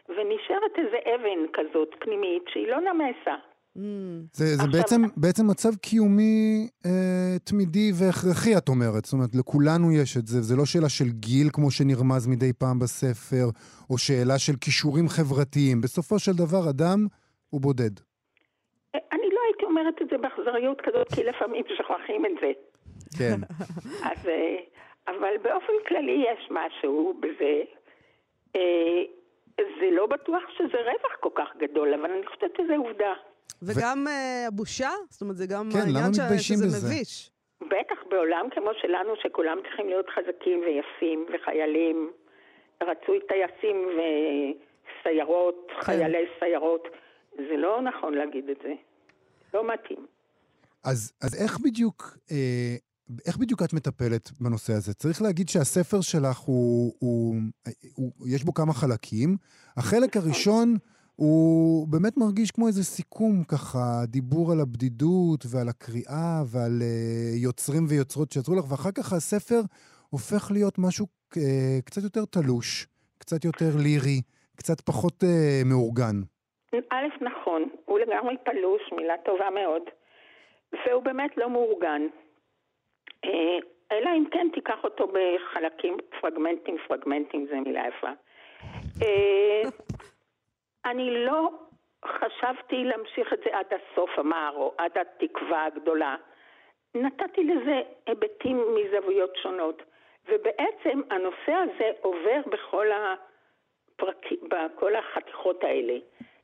[0.09, 3.37] ונשארת איזה אבן כזאת פנימית שהיא לא נמסה.
[3.77, 3.81] Mm.
[4.33, 4.73] זה, זה עכשיו...
[4.73, 9.05] בעצם, בעצם מצב קיומי אה, תמידי והכרחי, את אומרת.
[9.05, 10.41] זאת אומרת, לכולנו יש את זה.
[10.41, 13.47] זה לא שאלה של גיל, כמו שנרמז מדי פעם בספר,
[13.91, 15.81] או שאלה של כישורים חברתיים.
[15.81, 16.99] בסופו של דבר, אדם
[17.51, 17.95] הוא בודד.
[18.95, 22.51] אה, אני לא הייתי אומרת את זה באכזריות כזאת, כי לפעמים שוכחים את זה.
[23.19, 23.39] כן.
[24.11, 24.57] אז, אה,
[25.09, 27.63] אבל באופן כללי יש משהו בזה.
[28.57, 29.03] אה,
[29.57, 33.13] זה לא בטוח שזה רווח כל כך גדול, אבל אני חושבת שזה עובדה.
[33.63, 34.91] וגם אה, הבושה?
[35.11, 36.87] זאת אומרת, זה גם כן, העניין שזה בזה?
[36.89, 37.31] מביש.
[37.61, 42.13] בטח בעולם כמו שלנו, שכולם צריכים להיות חזקים ויפים וחיילים,
[42.83, 45.83] רצוי טייסים וסיירות, כן.
[45.83, 46.89] חיילי סיירות,
[47.37, 48.73] זה לא נכון להגיד את זה.
[49.55, 50.07] לא מתאים.
[50.85, 52.77] אז, אז איך בדיוק, אה,
[53.27, 54.95] איך בדיוק את מטפלת בנושא הזה?
[54.95, 57.35] צריך להגיד שהספר שלך הוא, הוא,
[57.95, 59.37] הוא, יש בו כמה חלקים.
[59.77, 60.77] החלק הראשון
[61.23, 67.85] הוא באמת מרגיש כמו איזה סיכום, ככה, דיבור על הבדידות ועל הקריאה ועל אה, יוצרים
[67.91, 69.61] ויוצרות שיצרו לך, ואחר כך הספר
[70.11, 71.07] הופך להיות משהו
[71.37, 72.87] אה, קצת יותר תלוש,
[73.19, 74.19] קצת יותר לירי,
[74.57, 76.17] קצת פחות אה, מאורגן.
[76.95, 79.83] א', נכון, הוא לגמרי פלוש, מילה טובה מאוד,
[80.73, 82.03] והוא באמת לא מאורגן.
[83.93, 88.13] אלא אם כן תיקח אותו בחלקים, פרגמנטים, פרגמנטים זה מילה יפה.
[90.85, 91.51] אני לא
[92.05, 96.17] חשבתי להמשיך את זה עד הסוף, אמר, או עד התקווה הגדולה.
[96.95, 99.83] נתתי לזה היבטים מזוויות שונות,
[100.29, 104.27] ובעצם הנושא הזה עובר בכל, הפרק...
[104.43, 105.99] בכל החתיכות האלה.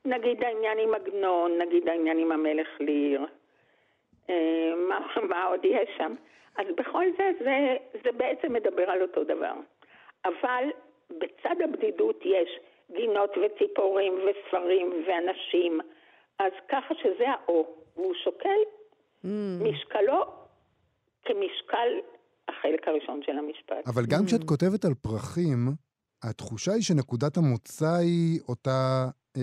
[0.04, 3.26] נגיד העניין עם עגנון, נגיד העניין עם המלך ליר,
[4.30, 6.14] אה, מה, מה עוד יש שם?
[6.56, 9.52] אז בכל זה, זה, זה בעצם מדבר על אותו דבר.
[10.24, 10.64] אבל
[11.10, 12.58] בצד הבדידות יש
[12.96, 15.80] גינות וציפורים וספרים ואנשים,
[16.38, 18.60] אז ככה שזה האו, והוא שוקל
[19.24, 19.28] Mm.
[19.62, 20.24] משקלו
[21.24, 21.88] כמשקל
[22.48, 23.88] החלק הראשון של המשפט.
[23.88, 24.26] אבל גם Mm.
[24.26, 25.68] כשאת כותבת על פרחים,
[26.22, 29.42] התחושה היא שנקודת המוצא היא אותה אה,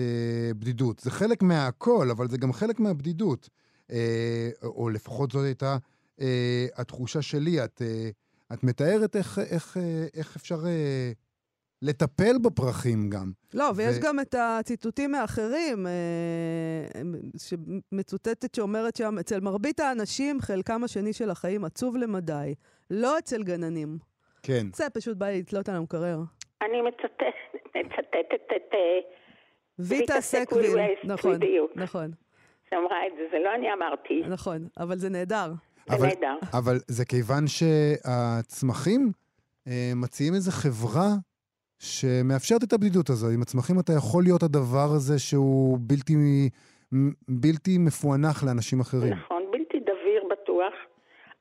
[0.58, 0.98] בדידות.
[0.98, 3.48] זה חלק מהכל, אבל זה גם חלק מהבדידות.
[3.90, 5.76] אה, או לפחות זאת הייתה
[6.20, 7.64] אה, התחושה שלי.
[7.64, 8.08] את, אה,
[8.54, 9.82] את מתארת איך, איך, אה,
[10.14, 11.10] איך אפשר אה,
[11.82, 13.32] לטפל בפרחים גם.
[13.54, 15.92] לא, ויש ו- גם את הציטוטים מאחרים, אה,
[17.38, 22.54] שמצוטטת שאומרת שם, אצל מרבית האנשים חלקם השני של החיים עצוב למדי,
[22.90, 23.98] לא אצל גננים.
[24.42, 24.66] כן.
[24.74, 26.18] זה פשוט בא לי לתלות על המקרר.
[26.62, 28.74] אני מצטט- מצטטת את...
[28.74, 28.78] אה,
[29.78, 31.70] ויטה סקוויל, סקוויל, נכון, בדיוק.
[31.74, 32.10] נכון,
[32.70, 35.52] שאמרה את זה, זה לא אני אמרתי, נכון, אבל זה נהדר.
[35.90, 36.36] זה אבל, נהדר.
[36.52, 39.12] אבל זה כיוון שהצמחים
[39.68, 41.08] אה, מציעים איזו חברה
[41.78, 43.26] שמאפשרת את הבדידות הזו.
[43.34, 46.14] עם הצמחים אתה יכול להיות הדבר הזה שהוא בלתי,
[47.28, 49.12] בלתי מפוענח לאנשים אחרים.
[49.12, 50.72] נכון, בלתי דביר בטוח.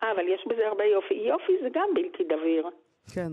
[0.03, 1.13] אה, אבל יש בזה הרבה יופי.
[1.13, 2.69] יופי זה גם בלתי דביר.
[3.13, 3.31] כן.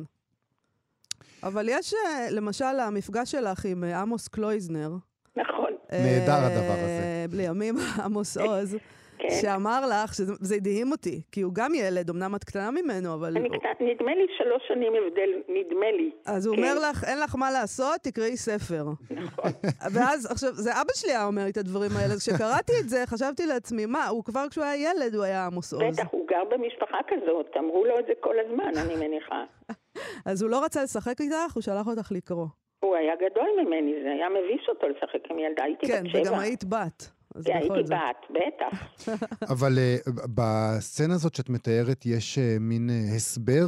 [1.42, 4.90] אבל יש, אה, למשל, המפגש שלך עם אה, עמוס קלויזנר.
[5.36, 7.26] נכון, נהדר אה, הדבר הזה.
[7.32, 8.76] לימים עמוס עוז,
[9.22, 9.34] כן.
[9.42, 13.36] שאמר לך, שזה זה הדהים אותי, כי הוא גם ילד, אמנם את קטנה ממנו, אבל...
[13.36, 16.10] אני הוא- קטן, נדמה לי שלוש שנים הבדל, נדמה לי.
[16.26, 16.62] אז הוא כן.
[16.62, 18.84] אומר לך, אין לך מה לעשות, תקראי ספר.
[19.10, 19.50] נכון.
[19.94, 23.46] ואז, עכשיו, זה אבא שלי היה אומר את הדברים האלה, אז כשקראתי את זה, חשבתי
[23.46, 25.82] לעצמי, מה, הוא כבר כשהוא היה ילד, הוא היה עמוס עוז.
[25.82, 29.44] בטח, הוא גר במשפחה כזאת, אמרו לו את זה כל הזמן, אני מניחה.
[30.30, 32.46] אז הוא לא רצה לשחק איתך, הוא שלח אותך לקרוא.
[32.80, 36.20] הוא היה גדול ממני, זה היה מביש אותו לשחק עם ילדה, הייתי כן, בת שבע.
[36.22, 37.10] וגם היית בת.
[37.34, 37.94] אז כן, בכל הייתי.
[37.94, 39.08] בת, בטח.
[39.54, 39.96] אבל אה,
[40.34, 43.66] בסצנה הזאת שאת מתארת, יש אה, מין אה, הסבר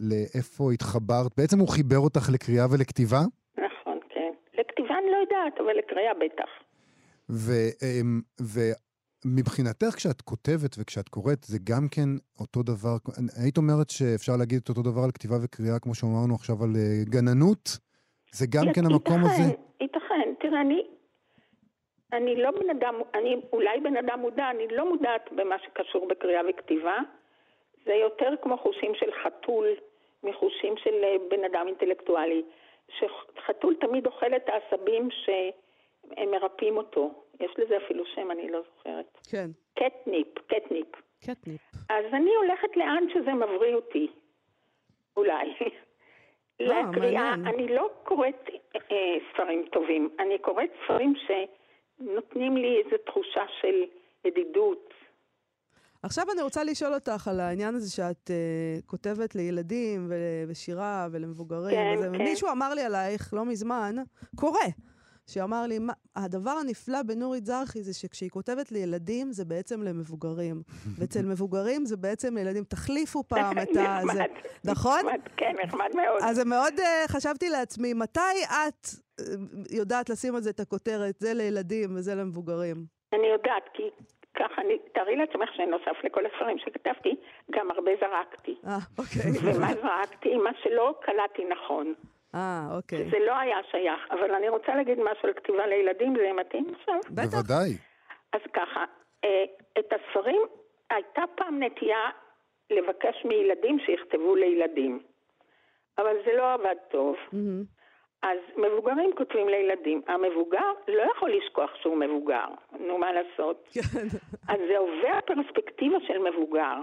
[0.00, 1.32] לאיפה התחברת.
[1.36, 3.20] בעצם הוא חיבר אותך לקריאה ולכתיבה,
[3.58, 4.30] נכון, כן.
[4.58, 6.50] לכתיבה אני לא יודעת, אבל לקריאה בטח.
[7.82, 8.20] אמ,
[9.24, 12.08] ומבחינתך, כשאת כותבת וכשאת קוראת, זה גם כן
[12.40, 12.96] אותו דבר.
[13.42, 16.70] היית אומרת שאפשר להגיד את אותו דבר על כתיבה וקריאה, כמו שאמרנו עכשיו על
[17.04, 17.78] גננות?
[18.32, 19.42] זה גם כן המקום הזה?
[19.42, 20.34] ייתכן, ייתכן.
[20.40, 20.82] תראה, אני,
[22.12, 26.40] אני לא בן אדם, אני אולי בן אדם מודע, אני לא מודעת במה שקשור בקריאה
[26.48, 26.98] וכתיבה.
[27.84, 29.66] זה יותר כמו חושים של חתול
[30.22, 32.42] מחושים של אה, בן אדם אינטלקטואלי.
[32.98, 37.24] שחתול תמיד אוכל את העשבים שהם מרפאים אותו.
[37.40, 39.18] יש לזה אפילו שם, אני לא זוכרת.
[39.30, 40.88] כן, קטניפ, קטניפ.
[41.20, 41.60] קטניפ.
[41.90, 44.06] אז אני הולכת לאן שזה מבריא אותי,
[45.16, 45.54] אולי.
[46.60, 47.46] לקריאה, מעניין.
[47.46, 51.14] אני לא קוראת אה, ספרים טובים, אני קוראת ספרים
[52.00, 53.84] שנותנים לי איזו תחושה של
[54.24, 54.94] ידידות.
[56.02, 60.12] עכשיו אני רוצה לשאול אותך על העניין הזה שאת uh, כותבת לילדים
[60.48, 61.76] ושירה ולמבוגרים.
[61.76, 62.20] כן, וזה, כן.
[62.20, 63.96] ומישהו אמר לי עלייך לא מזמן,
[64.36, 64.60] קורא,
[65.30, 65.78] שאמר לי,
[66.16, 70.62] הדבר הנפלא בנורית זרחי זה שכשהיא כותבת לילדים זה בעצם למבוגרים.
[70.98, 72.64] ואצל מבוגרים זה בעצם לילדים.
[72.64, 74.00] תחליפו פעם את ה...
[74.02, 74.28] זה, נחמד,
[74.64, 75.00] נכון?
[75.06, 76.22] נחמד, כן, נחמד מאוד.
[76.22, 78.20] אז מאוד, uh, חשבתי לעצמי, מתי
[78.68, 79.24] את uh,
[79.70, 82.76] יודעת לשים על זה את הכותרת, זה לילדים וזה למבוגרים?
[83.12, 83.82] אני יודעת, כי
[84.34, 87.16] ככה, אני, תארי לעצמך שנוסף לכל הספרים שכתבתי,
[87.50, 88.54] גם הרבה זרקתי.
[88.66, 89.54] אה, אוקיי.
[89.56, 90.36] ומה זרקתי?
[90.36, 91.94] מה שלא קלטתי נכון.
[92.34, 93.10] אה, אוקיי.
[93.10, 96.94] זה לא היה שייך, אבל אני רוצה להגיד משהו על כתיבה לילדים, זה מתאים עכשיו?
[97.10, 97.24] בטח.
[97.24, 97.70] בוודאי.
[98.32, 98.84] אז ככה,
[99.24, 99.44] אה,
[99.78, 100.40] את הספרים,
[100.90, 102.10] הייתה פעם נטייה
[102.70, 105.02] לבקש מילדים שיכתבו לילדים,
[105.98, 107.16] אבל זה לא עבד טוב.
[107.32, 107.62] מהמם.
[108.22, 110.02] אז מבוגרים כותבים לילדים.
[110.06, 112.46] המבוגר לא יכול לשכוח שהוא מבוגר,
[112.80, 113.68] נו מה לעשות?
[113.74, 114.06] כן.
[114.48, 116.74] אז זה עובר פרספקטיבה של מבוגר.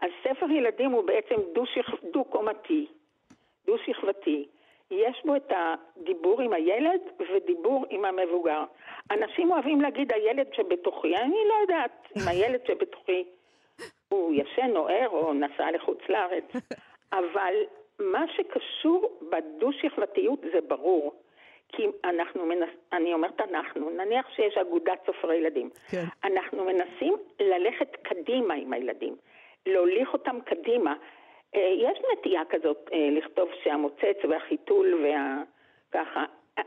[0.00, 1.34] אז ספר ילדים הוא בעצם
[2.12, 2.86] דו-קומתי,
[3.66, 4.48] דו-שכבתי.
[4.90, 8.64] יש בו את הדיבור עם הילד ודיבור עם המבוגר.
[9.10, 13.24] אנשים אוהבים להגיד הילד שבתוכי, אני לא יודעת אם הילד שבתוכי
[14.08, 16.44] הוא ישן או ער או נסע לחוץ לארץ,
[17.12, 17.54] אבל
[17.98, 21.12] מה שקשור בדו-שכבתיות זה ברור.
[21.68, 22.68] כי אנחנו מנס...
[22.92, 25.70] אני אומרת אנחנו, נניח שיש אגודת סופרי ילדים.
[25.90, 26.04] כן.
[26.24, 29.16] אנחנו מנסים ללכת קדימה עם הילדים,
[29.66, 30.94] להוליך אותם קדימה.
[31.54, 35.42] אה, יש נטייה כזאת אה, לכתוב שהמוצץ והחיתול וה...
[35.92, 36.24] ככה.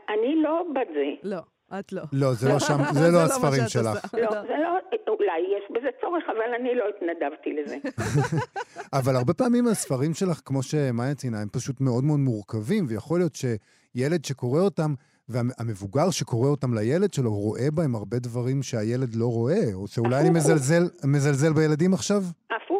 [0.08, 1.10] אני לא בזה.
[1.22, 1.40] לא,
[1.78, 2.02] את לא.
[2.12, 4.04] לא, זה לא שם, זה זה לא מה הספרים שלך.
[4.04, 4.20] עושה.
[4.20, 7.76] לא, זה לא, אולי יש בזה צורך, אבל אני לא התנדבתי לזה.
[8.98, 13.34] אבל הרבה פעמים הספרים שלך, כמו שמאיה ציינה, הם פשוט מאוד מאוד מורכבים, ויכול להיות
[13.34, 14.94] שילד שקורא אותם,
[15.28, 20.30] והמבוגר שקורא אותם לילד שלו, רואה בהם הרבה דברים שהילד לא רואה, או שאולי אני.
[20.30, 22.22] מזלזל, מזלזל בילדים עכשיו?
[22.50, 22.79] הפוך.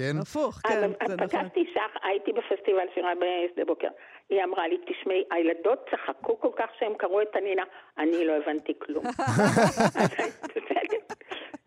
[0.00, 0.16] כן?
[0.18, 1.28] הפוך, כן, אבל זה נכון.
[1.28, 3.88] פגשתי אישה, הייתי בפסטיבל שירה בשדה בוקר.
[4.30, 7.62] היא אמרה לי, תשמעי, הילדות צחקו כל כך שהם קראו את הנינה,
[7.98, 9.04] אני לא הבנתי כלום.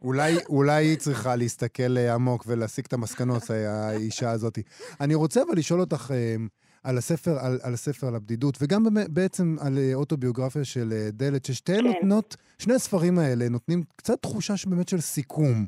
[0.03, 4.59] אולי, אולי היא צריכה להסתכל אה, עמוק ולהסיק את המסקנות, האישה הזאת.
[5.01, 6.35] אני רוצה אבל לשאול אותך אה,
[6.83, 11.45] על הספר, על, על הספר על הבדידות, וגם בעצם על אה, אוטוביוגרפיה של אה, דלת,
[11.45, 11.87] ששתיהן כן.
[11.87, 15.65] נותנות, שני הספרים האלה נותנים קצת תחושה שבאמת של סיכום.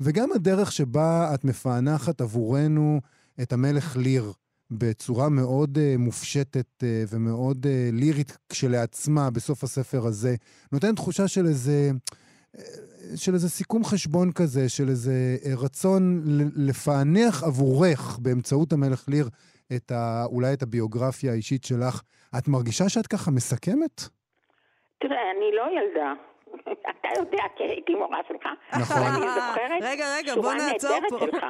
[0.00, 3.00] וגם הדרך שבה את מפענחת עבורנו
[3.42, 4.32] את המלך ליר
[4.70, 10.34] בצורה מאוד uh, מופשטת uh, ומאוד uh, לירית כשלעצמה בסוף הספר הזה,
[10.72, 11.90] נותן תחושה של איזה,
[13.16, 16.24] של איזה סיכום חשבון כזה, של איזה רצון
[16.56, 19.28] לפענח עבורך באמצעות המלך ליר
[19.76, 22.02] את ה, אולי את הביוגרפיה האישית שלך.
[22.38, 24.00] את מרגישה שאת ככה מסכמת?
[25.00, 26.12] תראה, אני לא ילדה.
[26.62, 28.46] אתה יודע, כי הייתי מורה שלך.
[28.80, 29.02] נכון.
[29.02, 31.18] ואני זוכרת רגע, רגע, בוא שורה נעצור נהדרת פה.
[31.26, 31.44] שלך.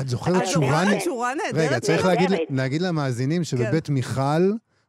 [0.00, 1.34] את זוכרת שורה...
[1.34, 1.70] נהדרת?
[1.70, 2.30] רגע, צריך להגיד.
[2.50, 4.44] להגיד למאזינים שבבית מיכל,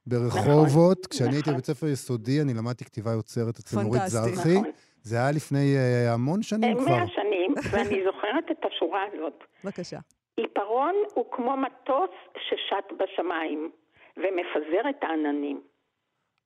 [0.07, 1.53] ברחובות, כשאני הייתי נכון.
[1.53, 4.01] בבית ספר יסודי, אני למדתי כתיבה יוצרת אצל נורית.
[4.05, 4.59] זרחי.
[4.59, 4.71] נכון.
[5.01, 6.97] זה היה לפני אה, המון שנים כבר.
[6.97, 9.43] מאה שנים, ואני זוכרת את השורה הזאת.
[9.63, 9.99] בבקשה.
[10.37, 13.71] עיפרון הוא כמו מטוס ששט בשמיים
[14.17, 15.61] ומפזר את העננים.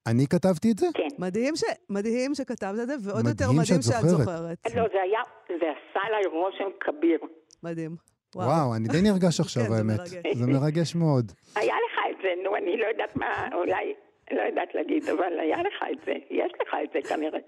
[0.09, 0.87] אני כתבתי את זה?
[0.93, 1.07] כן.
[1.19, 1.63] מדהים, ש...
[1.89, 4.27] מדהים שכתבת את זה, ועוד יותר מדהים מדהים שאת שאת זוכרת.
[4.27, 4.75] זוכרת.
[4.75, 7.19] לא, זה היה, זה עשה עליי רושם כביר.
[7.63, 7.95] מדהים.
[8.35, 9.99] וואו, אני די נרגש עכשיו, כן, זה האמת.
[9.99, 10.37] מרגש.
[10.37, 11.31] זה מרגש מאוד.
[11.55, 13.93] היה לך את זה, נו, אני לא יודעת מה, אולי,
[14.31, 16.13] לא יודעת להגיד, אבל היה לך את זה.
[16.29, 17.39] יש לך את זה כנראה.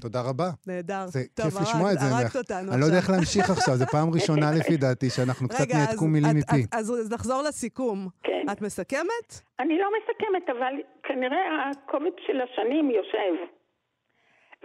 [0.00, 0.50] תודה רבה.
[0.66, 1.06] נהדר.
[1.06, 2.36] זה טוב, כיף לשמוע את זה הרגת ממך.
[2.36, 2.96] אותנו אני לא יודע.
[2.96, 6.62] איך להמשיך עכשיו, זו פעם ראשונה לפי דעתי שאנחנו קצת רגע, אז- נעתקו מילים מפי.
[6.64, 8.08] את- אז אז נחזור לסיכום.
[8.22, 8.46] כן.
[8.52, 9.28] את מסכמת?
[9.60, 13.34] אני לא מסכמת, אבל כנראה הכובד של השנים יושב.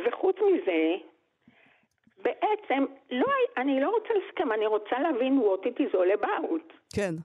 [0.08, 0.82] וחוץ מזה,
[2.24, 3.26] בעצם, לא,
[3.58, 6.74] אני לא רוצה לסכם, אני רוצה להבין what it is all about.
[6.96, 7.16] כן,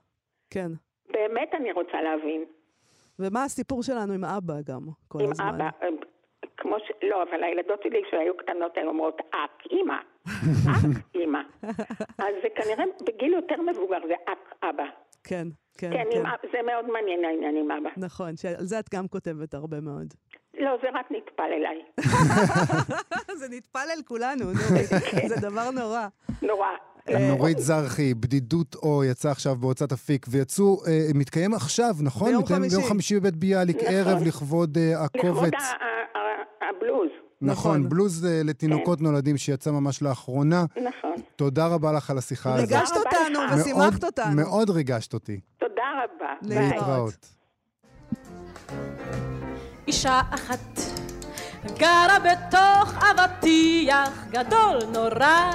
[0.49, 0.71] כן.
[1.11, 2.45] באמת אני רוצה להבין.
[3.19, 5.47] ומה הסיפור שלנו עם אבא גם, כל עם הזמן?
[5.55, 5.87] אבא, אה,
[6.61, 6.91] כמו ש...
[7.09, 9.97] לא, אבל הילדות שלי כשהיו קטנות הן אומרות אק, אימא.
[10.73, 11.39] אק, אימא.
[12.17, 14.83] אז זה כנראה בגיל יותר מבוגר, זה אק, אבא.
[15.23, 15.47] כן,
[15.77, 16.23] כן, כן, כן.
[16.51, 17.89] זה מאוד מעניין העניין עם אבא.
[17.97, 20.13] נכון, שעל זה את גם כותבת הרבה מאוד.
[20.59, 21.77] לא, זה רק נטפל אליי.
[23.39, 24.59] זה נטפל אל כולנו, נו,
[25.29, 26.07] זה דבר נורא.
[26.41, 26.67] נורא.
[27.29, 32.29] נורית זרחי, בדידות או, יצא עכשיו בהוצאת אפיק, ויצאו, אה, מתקיים עכשיו, נכון?
[32.29, 32.75] ביום חמישי.
[32.75, 33.93] ביום חמישי בבית ביאליק, נכון.
[33.93, 35.53] ערב לכבוד אה, לכבוד הקובץ.
[35.53, 35.91] ה-
[36.77, 37.09] הבלוז.
[37.41, 37.89] נכון, נכון.
[37.89, 40.65] בלוז אה, לתינוקות נולדים שיצא ממש לאחרונה.
[40.77, 41.13] נכון.
[41.35, 42.69] תודה רבה לך על השיחה הזאת.
[42.71, 43.39] ריגשת אותנו.
[43.61, 44.35] ושימחת מאוד- אותנו.
[44.35, 45.39] מאוד ריגשת אותי.
[45.59, 46.33] תודה רבה.
[46.41, 46.57] להתראות.
[46.59, 46.69] ביי.
[46.69, 47.25] להתראות.
[49.87, 50.79] אישה אחת
[51.79, 55.51] גרה בתוך אבטיח גדול נורא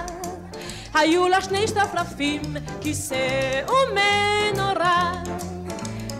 [0.94, 2.42] היו לה שני שתפרפים,
[2.80, 5.12] כיסא ומנורה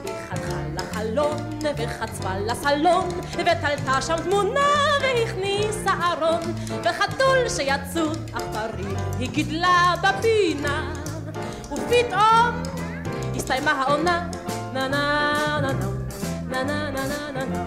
[0.04, 1.36] היא חתכה לחלון
[1.76, 6.40] וחצבה לסלון ותלתה שם תמונה והכניסה ארון
[6.84, 10.92] וחתול שיצאו עכברים היא גידלה בפינה.
[11.72, 12.62] ופתאום
[13.36, 14.28] הסתיימה העונה.
[14.72, 15.72] נה נה נה
[16.48, 17.64] נה נה נה נה נה נה נה.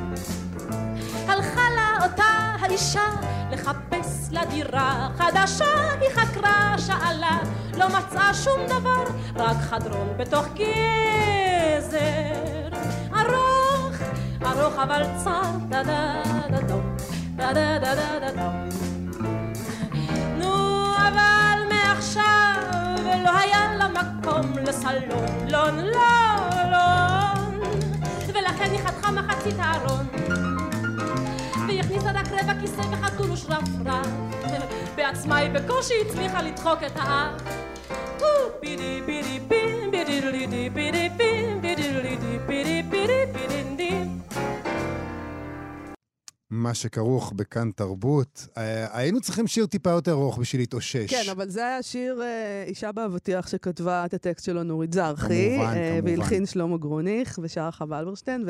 [1.28, 2.24] הלכה לה אותה
[2.60, 3.06] האישה
[3.52, 5.66] לחפש לה דירה חדשה,
[6.02, 7.40] היא חקרה, שאלה,
[7.78, 9.04] לא מצאה שום דבר,
[9.36, 12.00] רק חדרון בתוך גזר.
[13.14, 13.96] ארוך,
[14.46, 16.96] ארוך אבל צר, דה דה דה דום,
[20.38, 22.56] נו, אבל מעכשיו
[23.24, 25.78] לא היה לה מקום לסלון, לון,
[26.72, 27.60] לון,
[28.28, 30.08] ולכן היא חתכה מחצית הארון.
[31.68, 34.02] והיא הכניסה רק רבע כיסא וחתול ושרפרה,
[34.96, 37.60] בעצמה היא בקושי הצליחה לדחוק את האף.
[38.62, 41.94] בידי בידי בים בידי בידי בידי בים בידי
[42.48, 43.59] בידי בידי בידי
[46.50, 48.48] מה שכרוך בכאן תרבות.
[48.58, 51.10] אה, היינו צריכים שיר טיפה יותר ארוך בשביל להתאושש.
[51.10, 55.56] כן, אבל זה היה שיר אה, אישה באבטיח שכתבה את הטקסט שלו נורית זרחי.
[55.56, 56.08] כמובן, אה, כמובן.
[56.10, 58.46] והלחין שלמה גרוניך ושרה חווה אלברשטיין,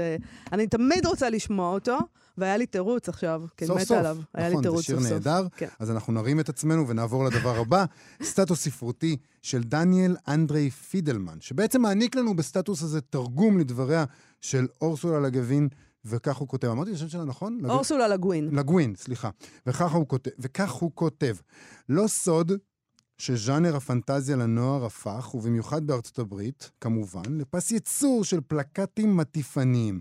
[0.52, 1.98] ואני תמיד רוצה לשמוע אותו,
[2.38, 4.00] והיה לי תירוץ עכשיו, כן, סוף מתה.
[4.00, 4.18] עליו.
[4.34, 5.14] היה לי נכון, זה תירוץ שיר סוף סוף.
[5.14, 5.48] נהדר.
[5.56, 5.68] כן.
[5.80, 7.86] אז אנחנו נרים את עצמנו ונעבור לדבר הבא.
[8.24, 14.06] סטטוס ספרותי של דניאל אנדרי פידלמן, שבעצם מעניק לנו בסטטוס הזה תרגום לדבריה
[14.42, 15.68] של אורסולה לגווין,
[16.06, 16.68] וכך הוא כותב.
[16.68, 17.60] אמרתי את השם שלה נכון?
[17.66, 18.50] אורסולה לגווין.
[18.56, 19.30] לגווין, סליחה.
[19.66, 21.36] וכך הוא כותב, וכך הוא כותב.
[21.90, 22.52] לא סוד
[23.18, 30.00] שז'אנר הפנטזיה לנוער הפך, ובמיוחד בארצות הברית, כמובן, לפס ייצור של פלקטים מטיפניים.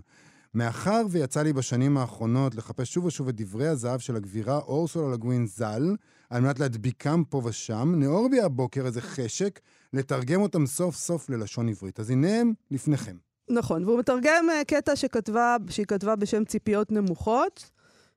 [0.53, 5.47] מאחר ויצא לי בשנים האחרונות לחפש שוב ושוב את דברי הזהב של הגבירה אורסולה לגווין
[5.47, 5.95] ז"ל,
[6.29, 9.59] על מנת להדביקם פה ושם, נאור בי הבוקר איזה חשק
[9.93, 11.99] לתרגם אותם סוף סוף ללשון עברית.
[11.99, 13.15] אז הנה הם לפניכם.
[13.49, 17.69] נכון, והוא מתרגם אה, קטע שכתבה, שהיא כתבה בשם ציפיות נמוכות,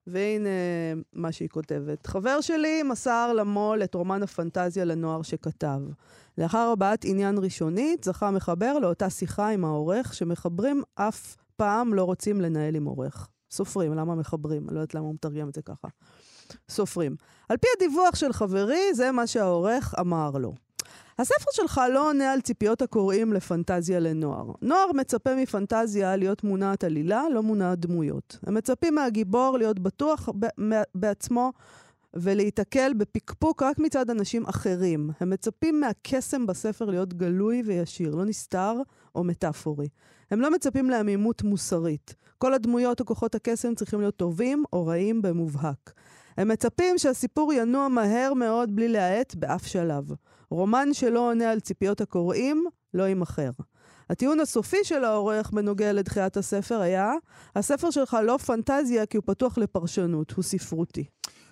[0.06, 0.48] והנה
[1.12, 2.06] מה שהיא כותבת.
[2.06, 5.80] חבר שלי מסר למו"ל את רומן הפנטזיה לנוער שכתב.
[6.38, 12.40] לאחר הבעת עניין ראשונית, זכה המחבר לאותה שיחה עם העורך, שמחברים אף פעם לא רוצים
[12.40, 13.28] לנהל עם עורך.
[13.50, 14.68] סופרים, למה מחברים?
[14.68, 15.88] אני לא יודעת למה הוא מתרגם את זה ככה.
[16.68, 17.16] סופרים.
[17.48, 20.54] על פי הדיווח של חברי, זה מה שהעורך אמר לו.
[21.18, 24.52] הספר שלך לא עונה על ציפיות הקוראים לפנטזיה לנוער.
[24.62, 28.38] נוער מצפה מפנטזיה להיות מונעת עלילה, לא מונעת דמויות.
[28.46, 30.28] הם מצפים מהגיבור להיות בטוח
[30.94, 31.52] בעצמו
[32.14, 35.10] ולהיתקל בפקפוק רק מצד אנשים אחרים.
[35.20, 38.74] הם מצפים מהקסם בספר להיות גלוי וישיר, לא נסתר
[39.14, 39.88] או מטאפורי.
[40.32, 42.14] הם לא מצפים לעמימות מוסרית.
[42.38, 45.92] כל הדמויות או כוחות הקסם צריכים להיות טובים או רעים במובהק.
[46.36, 50.04] הם מצפים שהסיפור ינוע מהר מאוד בלי להאט באף שלב.
[50.50, 53.50] רומן שלא עונה על ציפיות הקוראים, לא יימכר.
[54.10, 57.12] הטיעון הסופי של העורך בנוגע לדחיית הספר היה,
[57.56, 61.04] הספר שלך לא פנטזיה כי הוא פתוח לפרשנות, הוא ספרותי.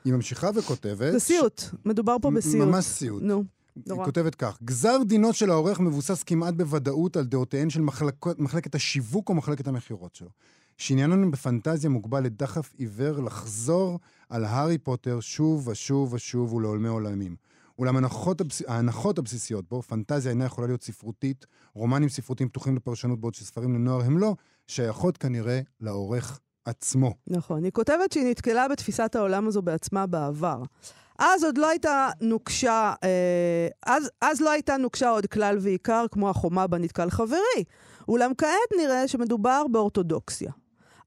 [0.04, 1.12] היא ממשיכה וכותבת...
[1.12, 2.68] זה סיוט, מדובר פה בסיוט.
[2.68, 3.22] ממש סיוט.
[3.22, 3.44] נו,
[3.86, 4.04] היא נורא.
[4.04, 9.28] כותבת כך: גזר דינו של העורך מבוסס כמעט בוודאות על דעותיהן של מחלקות, מחלקת השיווק
[9.28, 10.28] או מחלקת המכירות שלו.
[10.76, 17.36] שענייננו בפנטזיה מוגבל לדחף עיוור לחזור על הארי פוטר שוב ושוב ושוב ולעולמי עולמים.
[17.78, 18.62] אולם ההנחות, הבס...
[18.68, 24.00] ההנחות הבסיסיות בו, פנטזיה אינה יכולה להיות ספרותית, רומנים ספרותיים פתוחים לפרשנות בעוד שספרים לנוער
[24.00, 24.34] הם לא,
[24.66, 27.14] שייכות כנראה לעורך עצמו.
[27.26, 27.64] נכון.
[27.64, 30.62] היא כותבת שהיא נתקלה בתפיסת העולם הזו בעצמה בעבר.
[31.20, 36.30] אז עוד לא הייתה נוקשה, אה, אז, אז לא הייתה נוקשה עוד כלל ועיקר כמו
[36.30, 37.64] החומה בה נתקל חברי.
[38.08, 40.52] אולם כעת נראה שמדובר באורתודוקסיה.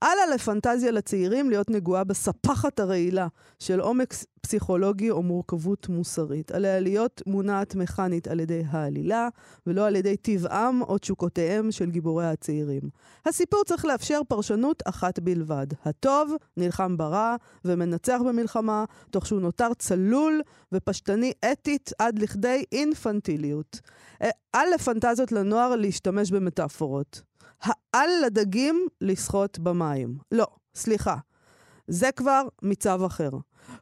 [0.04, 3.28] אל לה לפנטזיה לצעירים להיות נגועה בספחת הרעילה
[3.60, 6.52] של עומק פסיכולוגי או מורכבות מוסרית.
[6.52, 9.28] עליה להיות מונעת מכנית על ידי העלילה,
[9.68, 12.82] ולא על ידי טבעם או תשוקותיהם של גיבורי הצעירים.
[13.26, 15.68] הסיפור צריך לאפשר פרשנות אחת בלבד.
[15.86, 17.36] הטוב נלחם ברע
[17.66, 20.42] ומנצח במלחמה, תוך שהוא נותר צלול
[20.72, 23.80] ופשטני אתית עד לכדי אינפנטיליות.
[24.56, 27.33] אל לפנטזיות לנוער להשתמש במטאפורות.
[27.64, 30.18] האל לדגים לשחות במים.
[30.32, 31.16] לא, סליחה.
[31.88, 33.30] זה כבר מצב אחר.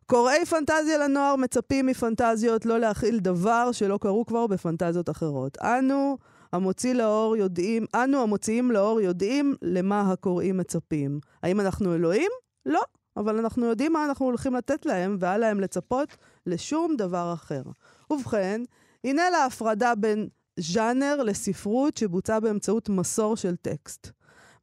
[0.06, 5.58] קוראי פנטזיה לנוער מצפים מפנטזיות לא להכיל דבר שלא קרו כבר בפנטזיות אחרות.
[5.62, 6.18] אנו,
[6.54, 11.20] המוציא לאור יודעים, אנו המוציאים לאור יודעים למה הקוראים מצפים.
[11.44, 12.32] האם אנחנו אלוהים?
[12.66, 12.82] לא.
[13.18, 17.62] אבל אנחנו יודעים מה אנחנו הולכים לתת להם, ואל להם לצפות לשום דבר אחר.
[18.10, 18.62] ובכן,
[19.04, 20.28] הנה להפרדה בין
[20.60, 24.12] ז'אנר לספרות שבוצעה באמצעות מסור של טקסט.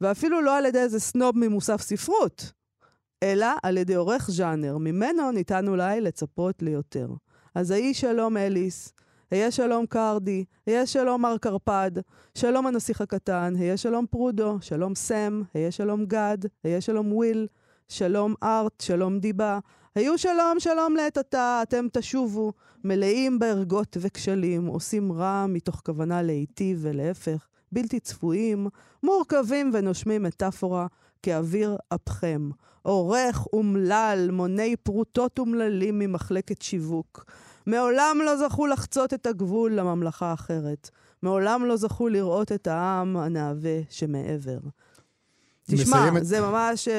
[0.00, 2.52] ואפילו לא על ידי איזה סנוב ממוסף ספרות,
[3.22, 4.78] אלא על ידי עורך ז'אנר.
[4.78, 7.08] ממנו ניתן אולי לצפות ליותר.
[7.54, 8.92] אז היי שלום אליס,
[9.30, 11.90] היה שלום קרדי, היה שלום מר קרפד,
[12.34, 17.46] שלום הנסיך הקטן, היה שלום פרודו, שלום סם, היה שלום גד, היה שלום וויל,
[17.88, 19.58] שלום ארט, שלום דיבה.
[19.98, 22.52] היו שלום שלום לעת עתה, אתם תשובו,
[22.84, 28.68] מלאים בערגות וכשלים, עושים רע מתוך כוונה להיטיב ולהפך, בלתי צפויים,
[29.02, 30.86] מורכבים ונושמים מטאפורה
[31.22, 32.50] כאוויר אפכם.
[32.82, 37.24] עורך אומלל, מוני פרוטות אומללים ממחלקת שיווק.
[37.66, 40.90] מעולם לא זכו לחצות את הגבול לממלכה האחרת.
[41.22, 44.58] מעולם לא זכו לראות את העם הנאווה שמעבר.
[45.76, 46.88] תשמע, מסיימת- זה ממש...
[46.88, 46.94] אה,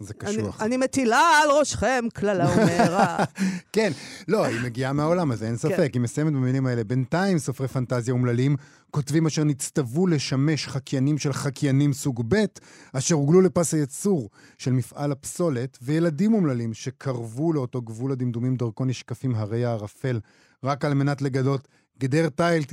[0.00, 0.60] זה אני- קשוח.
[0.62, 3.24] אני מטילה על ראשכם קללה ומהרה.
[3.72, 3.92] כן,
[4.28, 5.76] לא, היא מגיעה מהעולם הזה, אין ספק.
[5.76, 5.86] כן.
[5.92, 6.84] היא מסיימת במילים האלה.
[6.84, 8.56] בינתיים סופרי פנטזיה אומללים,
[8.90, 12.44] כותבים אשר נצטוו לשמש חקיינים של חקיינים סוג ב',
[12.92, 19.34] אשר הוגלו לפס הייצור של מפעל הפסולת, וילדים אומללים שקרבו לאותו גבול הדמדומים דרכו נשקפים
[19.34, 20.20] הרי הערפל,
[20.64, 21.68] רק על מנת לגדות
[22.00, 22.64] גדר תיל,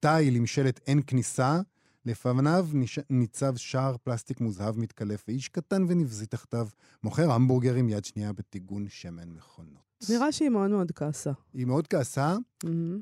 [0.00, 1.60] תיל עם שלט אין כניסה.
[2.06, 2.66] לפניו
[3.10, 6.68] ניצב שער פלסטיק מוזהב מתקלף, ואיש קטן ונבזי תחתיו
[7.02, 9.86] מוכר המבורגרים יד שנייה בטיגון שמן מכונות.
[10.10, 11.32] נראה שהיא מאוד מאוד כעסה.
[11.54, 12.36] היא מאוד כעסה.
[12.64, 13.00] מהמם.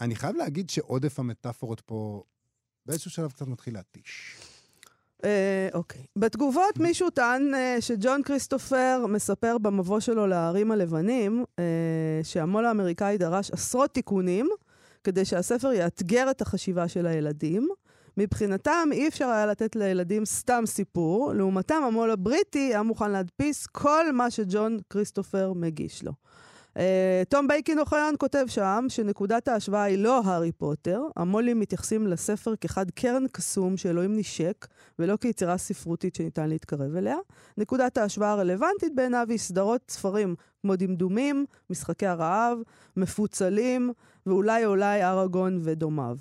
[0.00, 2.22] אני חייב להגיד שעודף המטאפורות פה
[2.86, 4.36] באיזשהו שלב קצת מתחיל להתיש.
[5.24, 6.02] אה, אוקיי.
[6.16, 11.64] בתגובות מישהו טען אה, שג'ון כריסטופר מספר במבוא שלו להרים הלבנים, אה,
[12.22, 14.48] שהמו"ל האמריקאי דרש עשרות תיקונים
[15.04, 17.68] כדי שהספר יאתגר את החשיבה של הילדים.
[18.16, 24.12] מבחינתם אי אפשר היה לתת לילדים סתם סיפור, לעומתם המו"ל הבריטי היה מוכן להדפיס כל
[24.12, 26.12] מה שג'ון כריסטופר מגיש לו.
[26.76, 32.56] אה, תום בייקין אוחיון כותב שם שנקודת ההשוואה היא לא הארי פוטר, המו"לים מתייחסים לספר
[32.56, 34.66] כחד קרן קסום שאלוהים נשק,
[34.98, 37.16] ולא כיצירה ספרותית שניתן להתקרב אליה.
[37.58, 42.58] נקודת ההשוואה הרלוונטית בעיניו היא סדרות ספרים כמו דמדומים, משחקי הרעב,
[42.96, 43.92] מפוצלים,
[44.26, 46.16] ואולי אולי אראגון ודומיו.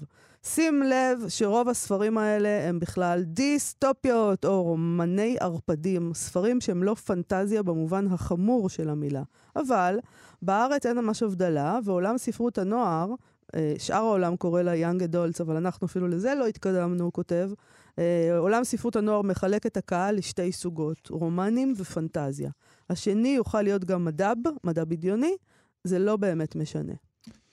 [0.48, 7.64] שים לב שרוב הספרים האלה הם בכלל דיסטופיות או רומני ערפדים, ספרים שהם לא פנטזיה
[7.64, 9.24] במובן החמור של המילה.
[9.56, 10.00] אבל
[10.41, 13.14] בארץ אין ממש הבדלה, ועולם ספרות הנוער,
[13.56, 17.52] אה, שאר העולם קורא לה יאנג אדולטס, אבל אנחנו אפילו לזה לא התקדמנו, הוא כותב.
[18.00, 22.50] אה, עולם ספרות הנוער מחלק את הקהל לשתי סוגות, רומנים ופנטזיה.
[22.89, 25.36] השני יוכל להיות גם מדב, מדע בדיוני,
[25.84, 26.93] זה לא באמת משנה.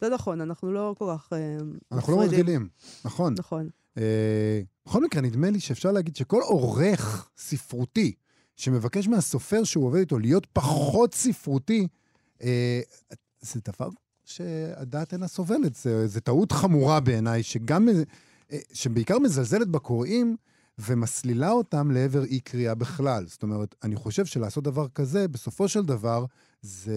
[0.00, 1.56] זה נכון, אנחנו לא כל כך אה,
[1.92, 2.22] אנחנו לא.
[2.22, 2.68] מבדילים,
[3.04, 3.34] נכון.
[3.38, 3.68] נכון.
[3.98, 8.12] אה, בכל מקרה, נדמה לי שאפשר להגיד שכל עורך ספרותי
[8.56, 11.88] שמבקש מהסופר שהוא עובד איתו להיות פחות ספרותי,
[12.42, 12.80] אה,
[13.40, 13.88] זה דבר
[14.24, 15.74] שהדעת אינה סובלת.
[16.04, 17.88] זה טעות חמורה בעיניי, שגם,
[18.72, 20.36] שבעיקר מזלזלת בקוראים
[20.78, 23.26] ומסלילה אותם לעבר אי קריאה בכלל.
[23.26, 26.24] זאת אומרת, אני חושב שלעשות דבר כזה, בסופו של דבר,
[26.62, 26.96] זה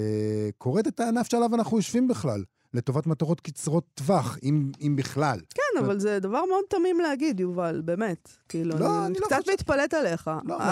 [0.58, 2.44] כורת את הענף שעליו אנחנו יושבים בכלל,
[2.76, 5.40] לטובת מטרות קצרות טווח, אם, אם בכלל.
[5.56, 8.30] כן, אבל זה דבר מאוד תמים להגיד, יובל, באמת.
[8.50, 10.30] כאילו, לא, אני אני לא קצת חושב- מתפלאת עליך.
[10.46, 10.64] לא, ה-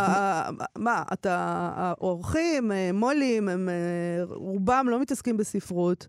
[0.49, 1.36] ה- מה, אתה,
[1.76, 3.74] האורחים, אה, מו"לים, הם אה,
[4.26, 6.08] רובם לא מתעסקים בספרות,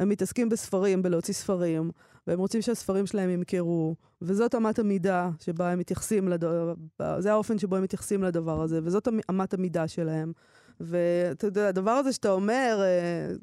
[0.00, 1.90] הם מתעסקים בספרים, בלהוציא ספרים,
[2.26, 6.74] והם רוצים שהספרים שלהם ימכרו, וזאת אמת המידה שבה הם מתייחסים, לדבר,
[7.18, 10.32] זה האופן שבו הם מתייחסים לדבר הזה, וזאת אמ- אמת המידה שלהם.
[10.80, 13.34] ואתה יודע, הדבר הזה שאתה אומר, אה,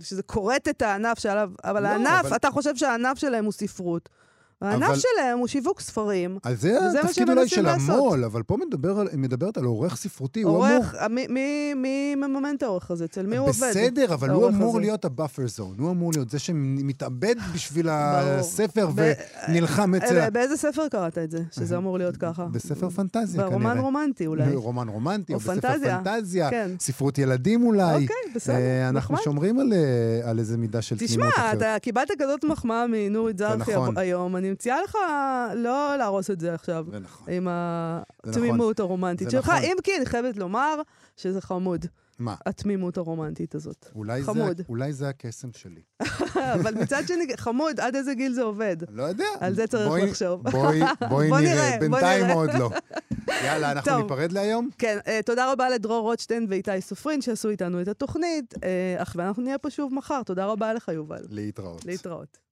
[0.00, 4.08] שזה כורת את הענף שעליו, אבל לא, הענף, אבל- אתה חושב שהענף שלהם הוא ספרות.
[4.62, 6.38] הענף אבל- שלהם הוא שיווק ספרים.
[6.42, 7.90] אז זה התפקיד אולי של לעשות.
[7.94, 10.42] המו"ל, אבל פה מדבר על, מדברת על עורך ספרותי.
[10.42, 10.76] הוא אמור...
[10.76, 13.04] עורך, מי, מי, מי מממן את העורך הזה?
[13.04, 13.68] אצל מי הוא עובד?
[13.70, 14.80] בסדר, אבל הוא אמור הזה?
[14.80, 15.74] להיות ה buffer zone.
[15.78, 17.86] הוא אמור להיות זה שמתאבד בשביל.
[17.90, 19.12] הספר ב-
[19.48, 20.30] ונלחם אה, אצל...
[20.30, 21.42] באיזה ספר קראת את זה?
[21.52, 22.44] שזה אמור להיות ככה?
[22.44, 23.50] בספר פנטזיה כנראה.
[23.50, 24.54] ברומן רומנטי אולי.
[24.66, 26.50] רומן רומנטי, או או בספר פנטזיה.
[26.50, 26.70] כן.
[26.80, 27.92] ספרות ילדים אולי.
[28.02, 29.24] אוקיי, בסדר, אה, אנחנו נחמד.
[29.24, 31.56] שומרים על, אה, על איזה מידה של תשמע, תמימות אחרת.
[31.56, 33.98] אתה קיבלת כזאת מחמאה מנורית זרחי נכון.
[33.98, 34.96] היום, אני מציעה לך
[35.54, 36.84] לא להרוס את זה עכשיו.
[36.90, 37.32] זה נכון.
[37.32, 37.48] עם
[38.24, 39.62] זה התמימות הרומנטית זה שלך, נכון.
[39.64, 40.74] אם כי אני חייבת לומר
[41.16, 41.86] שזה חמוד,
[42.18, 42.34] מה?
[42.46, 43.86] התמימות הרומנטית הזאת.
[43.94, 44.60] אולי זה, חמוד.
[44.68, 45.80] אולי זה הקסם שלי.
[46.60, 48.76] אבל מצד שני, חמוד, עד איזה גיל זה עובד?
[48.90, 49.24] לא יודע.
[49.40, 50.42] על זה צריך בואי- לחשוב.
[50.50, 50.80] בואי,
[51.10, 51.54] בואי בוא נראה.
[51.54, 52.34] נראה, בינתיים נראה.
[52.34, 52.70] עוד לא.
[53.44, 54.02] יאללה, אנחנו טוב.
[54.02, 54.68] ניפרד להיום?
[54.78, 59.42] כן, אה, תודה רבה לדרור רוטשטיין ואיתי סופרין שעשו איתנו את התוכנית, אה, אך ואנחנו
[59.42, 60.22] נהיה פה שוב מחר.
[60.22, 61.22] תודה רבה לך, יובל.
[61.30, 61.84] להתראות.
[61.84, 62.45] להתראות.